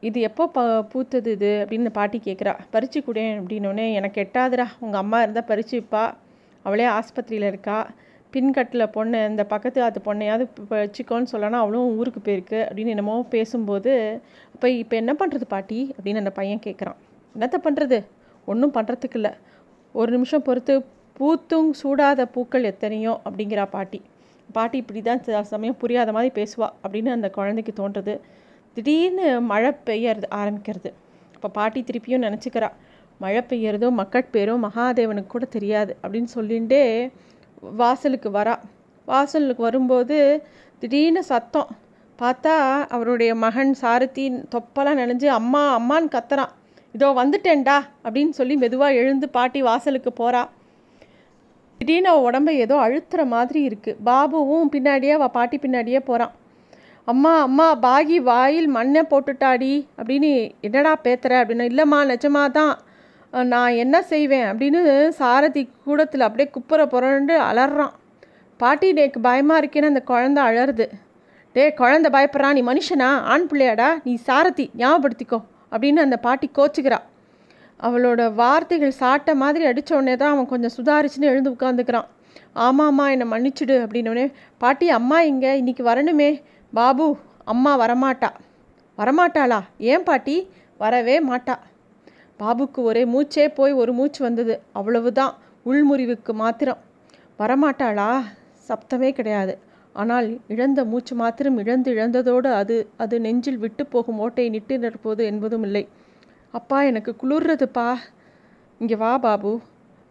இது 0.04 0.20
எப்போ 0.28 0.44
ப 0.56 0.62
பூத்தது 0.92 1.30
இது? 1.36 1.52
அப்படின்னு 1.64 1.92
பாட்டி 1.98 2.18
கேட்குறா 2.26 2.54
பறிச்சு 2.74 3.00
கொடேன் 3.06 3.36
அப்படின்னோடனே 3.40 3.86
எனக்கு 4.00 4.18
எட்டாதுரா 4.26 4.66
உங்கள் 4.86 5.02
அம்மா 5.04 5.20
இருந்தால் 5.22 5.48
பறிச்சுப்பா 5.52 6.02
அவளே 6.66 6.88
ஆஸ்பத்திரியில் 6.98 7.48
இருக்கா. 7.52 7.78
பின்கட்டில் 8.34 8.92
பொண்ணு 8.96 9.18
இந்த 9.32 9.44
பக்கத்து 9.54 9.80
அது 9.88 10.00
பொண்ணையாவது 10.06 10.46
வச்சுக்கோன்னு 10.74 11.32
சொல்லனா 11.34 11.58
அவளும் 11.64 11.96
ஊருக்கு 12.00 12.22
போயிருக்கு. 12.28 12.60
அப்படின்னு 12.68 12.94
என்னமோ 12.96 13.16
பேசும்போது 13.36 13.92
அப்போ 14.56 14.68
இப்போ 14.82 14.96
என்ன 15.02 15.14
பண்ணுறது 15.22 15.48
பாட்டி? 15.56 15.80
அப்படின்னு 15.96 16.22
அந்த 16.24 16.34
பையன் 16.40 16.64
கேட்குறான் 16.68 17.00
என்னத்த 17.36 17.60
பண்ணுறது 17.68 18.00
ஒன்றும் 18.48 18.76
பண்ணுறதுக்கு 18.78 19.20
இல்லை. 19.22 19.34
ஒரு 19.96 20.10
நிமிஷம் 20.12 20.46
பொறுத்து 20.50 20.76
பூத்தும் 21.18 21.70
சூடாத 21.80 22.22
பூக்கள் 22.36 22.70
எத்தனையோ 22.70 23.14
அப்படிங்கிறா 23.26 23.66
பாட்டி. 23.76 24.00
பாட்டி 24.56 24.78
இப்படி 24.82 25.02
தான் 25.02 25.22
சமயம் 25.54 25.78
புரியாத 25.82 26.12
மாதிரி 26.16 26.32
பேசுவா 26.40 26.68
அப்படின்னு 26.84 27.12
அந்த 27.16 27.28
குழந்தைக்கு 27.38 27.74
தோன்றுறது 27.82 28.16
திடீர்னு 28.78 29.28
மழை 29.52 29.72
பெய்ய 29.88 30.16
ஆரம்பிக்கிறது. 30.40 30.90
இப்போ 31.36 31.50
பாட்டி 31.58 31.80
திருப்பியும் 31.90 32.26
நினச்சிக்கிறா 32.28 32.70
மழை 33.24 33.42
பெய்யறதும் 33.52 34.00
மக்கட்பேரும் 34.02 34.64
மகாதேவனுக்கு 34.68 35.34
கூட 35.34 35.46
தெரியாது 35.56 35.92
அப்படின்னு 36.04 36.30
சொல்லிகிட்டே 36.38 36.82
வாசலுக்கு 37.82 38.30
வரா. 38.38 38.56
வாசலுக்கு 39.08 39.64
வரும்போது 39.68 40.18
திடீர்னு 40.82 41.24
சத்தம். 41.32 41.70
பார்த்தா 42.20 42.56
அவருடைய 42.96 43.32
மகன் 43.46 43.74
சாரதி 43.82 44.26
தொப்பெல்லாம் 44.56 45.00
நினைஞ்சு 45.04 45.28
அம்மா 45.40 45.62
அம்மான்னு 45.78 46.14
கத்துறான். 46.16 46.52
இதோ 46.96 47.08
வந்துட்டேன்டா 47.22 47.78
அப்படின்னு 48.06 48.34
சொல்லி 48.40 48.56
மெதுவாக 48.64 49.00
எழுந்து 49.02 49.28
பாட்டி 49.38 49.62
வாசலுக்கு 49.70 50.12
போகிறா 50.22 50.42
திடீர்னு 51.84 52.10
அவள் 52.12 52.26
உடம்பை 52.28 52.54
ஏதோ 52.66 52.76
அழுத்துற 52.84 53.22
மாதிரி 53.34 53.60
இருக்குது 53.70 54.00
பாபுவும் 54.08 54.72
பின்னாடியே 54.74 55.14
அவள் 55.16 55.36
பாட்டி 55.38 55.58
பின்னாடியே 55.64 56.00
போகிறான் 56.10 56.34
அம்மா 57.08 57.32
அம்மா 57.48 57.66
பாகி 57.86 58.18
வாயில் 58.28 58.68
மண்ணை 58.76 59.02
போட்டுட்டாடி 59.10 59.72
அப்படின்னு 59.98 60.30
என்னடா 60.68 60.92
பேத்துற 61.06 61.34
அப்படின்னு 61.42 61.66
இல்லைம்மா 61.72 62.00
நிஜமாக 62.12 62.56
தான் 62.58 62.74
நான் 63.52 63.78
என்ன 63.84 63.96
செய்வேன் 64.12 64.46
அப்படின்னு 64.52 64.82
சாரதி 65.20 65.64
கூடத்தில் 65.86 66.26
அப்படியே 66.28 66.50
குப்புற 66.56 66.82
புரண்டு 66.94 67.36
அலறான். 67.50 67.94
பாட்டி 68.60 68.90
டேக்கு 69.00 69.22
பயமாக 69.28 69.62
இருக்கேன்னு 69.62 69.92
அந்த 69.92 70.04
குழந்த 70.12 70.40
அழருது 70.50 70.88
டே 71.56 71.66
குழந்த 71.82 72.10
பயப்படுறான் 72.16 72.58
நீ 72.58 72.64
மனுஷனா 72.72 73.10
ஆண் 73.34 73.50
பிள்ளையாடா 73.52 73.90
நீ 74.06 74.14
சாரதி 74.28 74.68
ஞாபகப்படுத்திக்கோ 74.82 75.40
அப்படின்னு 75.72 76.06
அந்த 76.06 76.20
பாட்டி 76.28 76.50
கோச்சுக்கிறா. 76.60 77.00
அவளோட 77.80 78.34
வார்த்தைகள் 78.34 79.00
சாட்ட 79.00 79.36
மாதிரி 79.36 79.66
அடித்த 79.66 79.96
உடனே 79.96 80.16
தான் 80.16 80.32
அவன் 80.32 80.46
கொஞ்சம் 80.46 80.76
சுதாரிச்சுன்னு 80.78 81.32
எழுந்து 81.32 81.52
உட்காந்துக்கிறான் 81.52 82.10
ஆமாம்மா 82.56 83.06
என்னை 83.10 83.28
மன்னிச்சுடு 83.28 83.76
அப்படின்னோடனே 83.84 84.26
பாட்டி 84.58 84.90
அம்மா 84.90 85.22
இங்கே 85.22 85.58
இன்னைக்கு 85.58 85.84
வரணுமே. 85.84 86.42
பாபு 86.74 87.18
அம்மா 87.44 87.72
வரமாட்டா. 87.80 88.30
வரமாட்டாளா? 88.98 89.60
ஏன் 89.78 90.04
பாட்டி? 90.04 90.36
வரவே 90.78 91.22
மாட்டா. 91.22 91.56
பாபுக்கு 92.40 92.82
ஒரே 92.84 93.04
மூச்சே 93.06 93.46
போய் 93.56 93.74
ஒரு 93.74 93.94
மூச்சு 93.94 94.24
வந்தது. 94.24 94.62
அவ்வளவுதான் 94.72 95.34
உள்முறிவுக்கு 95.66 96.34
மாத்திரம். 96.34 96.78
வரமாட்டாளா? 97.40 98.10
சப்தமே 98.70 99.12
கிடையாது. 99.12 99.58
ஆனால் 99.96 100.40
இழந்த 100.48 100.86
மூச்சு 100.86 101.16
மாத்திரம் 101.16 101.58
இழந்து 101.58 101.92
இழந்ததோடு 101.94 102.50
அது 102.52 102.88
அது 102.98 103.20
நெஞ்சில் 103.20 103.58
விட்டு 103.58 103.86
போகும் 103.86 104.20
ஓட்டை 104.20 104.50
நிட்டு 104.50 104.78
நிற்போது 104.78 105.26
என்பதும் 105.26 105.64
இல்லை. 105.64 105.84
அப்பா 106.54 106.82
எனக்கு 106.82 107.16
குளிர்றதுப்பா. 107.22 107.96
இங்கே 108.80 108.96
வா 108.96 109.18
பாபு 109.18 109.62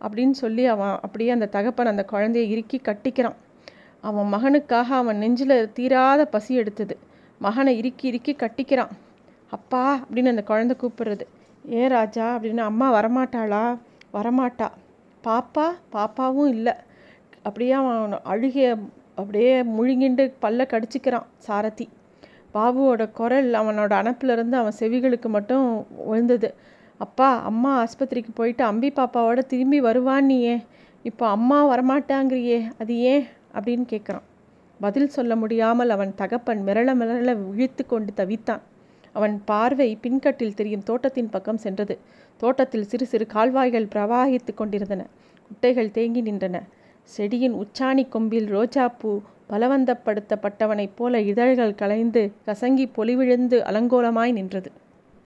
அப்படின்னு 0.01 0.31
சொல்லி 0.31 0.67
அவன் 0.67 0.89
அப்படியே 0.89 1.31
அந்த 1.31 1.47
தகப்பன் 1.47 1.87
அந்த 1.87 2.05
குழந்தைய 2.13 2.49
இறுக்கி 2.49 2.81
கட்டிக்கிறான். 2.85 3.35
அவன் 4.01 4.29
மகனுக்காக 4.33 4.89
அவன் 4.93 5.19
நெஞ்சில் 5.19 5.73
தீராத 5.73 6.25
பசி 6.25 6.55
எடுத்தது. 6.55 6.99
மகனை 7.39 7.77
இறுக்கி 7.77 8.09
இறுக்கி 8.09 8.33
கட்டிக்கிறான். 8.33 8.93
அப்பா 9.51 9.83
அப்படின்னு 9.97 10.29
அந்த 10.29 10.43
குழந்தை 10.43 10.77
கூப்பிடுறது. 10.81 11.27
ஏ 11.73 11.89
ராஜா 11.89 12.37
அப்படின்னு 12.37 12.65
அம்மா 12.71 12.93
வரமாட்டாளா? 12.93 13.79
வரமாட்டா. 14.13 14.69
பாப்பா? 15.25 15.67
பாப்பாவும் 15.93 16.49
இல்லை. 16.49 16.73
அப்படியே 17.43 17.73
அவன் 17.73 18.21
அழுகிய 18.23 18.77
அப்படியே 19.15 19.63
முழுங்கிண்டு 19.63 20.33
பல்ல 20.43 20.67
கடிச்சிக்கிறான் 20.67 21.27
சாரதி. 21.37 21.89
பாபுவோட 22.55 23.11
குரல் 23.13 23.53
அவனோட 23.53 23.93
அணப்பிலிருந்து 24.03 24.53
அவன் 24.53 24.79
செவிகளுக்கு 24.79 25.27
மட்டும் 25.27 25.87
விழுந்தது 26.07 26.55
அப்பா 26.99 27.43
அம்மா 27.43 27.73
ஆஸ்பத்திரிக்கு 27.85 28.33
போயிட்டு 28.35 28.65
அம்பி 28.65 28.93
பாப்பாவோட 28.97 29.39
திரும்பி 29.39 29.81
வருவான்னியே 29.81 30.63
இப்போ 31.03 31.29
அம்மா 31.29 31.59
வரமாட்டாங்கிறியே 31.71 32.71
அது 32.79 32.99
ஏன்? 32.99 33.25
அப்படின்னு 33.55 33.85
கேட்குறான் 33.91 34.27
பதில் 34.81 35.09
சொல்ல 35.09 35.37
முடியாமல் 35.37 35.91
அவன் 35.91 36.13
தகப்பன் 36.15 36.63
மிரள 36.67 36.91
மிரள 36.95 37.49
விழித்து 37.49 37.87
கொண்டு 37.87 38.13
தவித்தான். 38.17 38.61
அவன் 39.13 39.43
பார்வை 39.45 39.99
பின்கட்டில் 40.03 40.55
தெரியும் 40.55 40.83
தோட்டத்தின் 40.83 41.31
பக்கம் 41.31 41.57
சென்றது. 41.57 41.99
தோட்டத்தில் 42.37 42.87
சிறு 42.87 43.07
சிறு 43.07 43.27
கால்வாய்கள் 43.27 43.87
பிரவாகித்து 43.87 44.55
கொண்டிருந்தன. 44.55 45.07
குட்டைகள் 45.49 45.91
தேங்கி 45.91 46.23
நின்றன. 46.23 46.61
செடியின் 47.03 47.55
உச்சாணி 47.55 48.09
கொம்பில் 48.09 48.49
ரோஜாப்பூ 48.57 49.13
பலவந்தப்படுத்தப்பட்டவனைப் 49.53 50.97
போல 50.97 51.21
இதழ்கள் 51.21 51.75
கலைந்து 51.75 52.33
கசங்கி 52.47 52.87
பொலிவிழுந்து 52.97 53.59
அலங்கோலமாய் 53.71 54.33
நின்றது. 54.33 54.73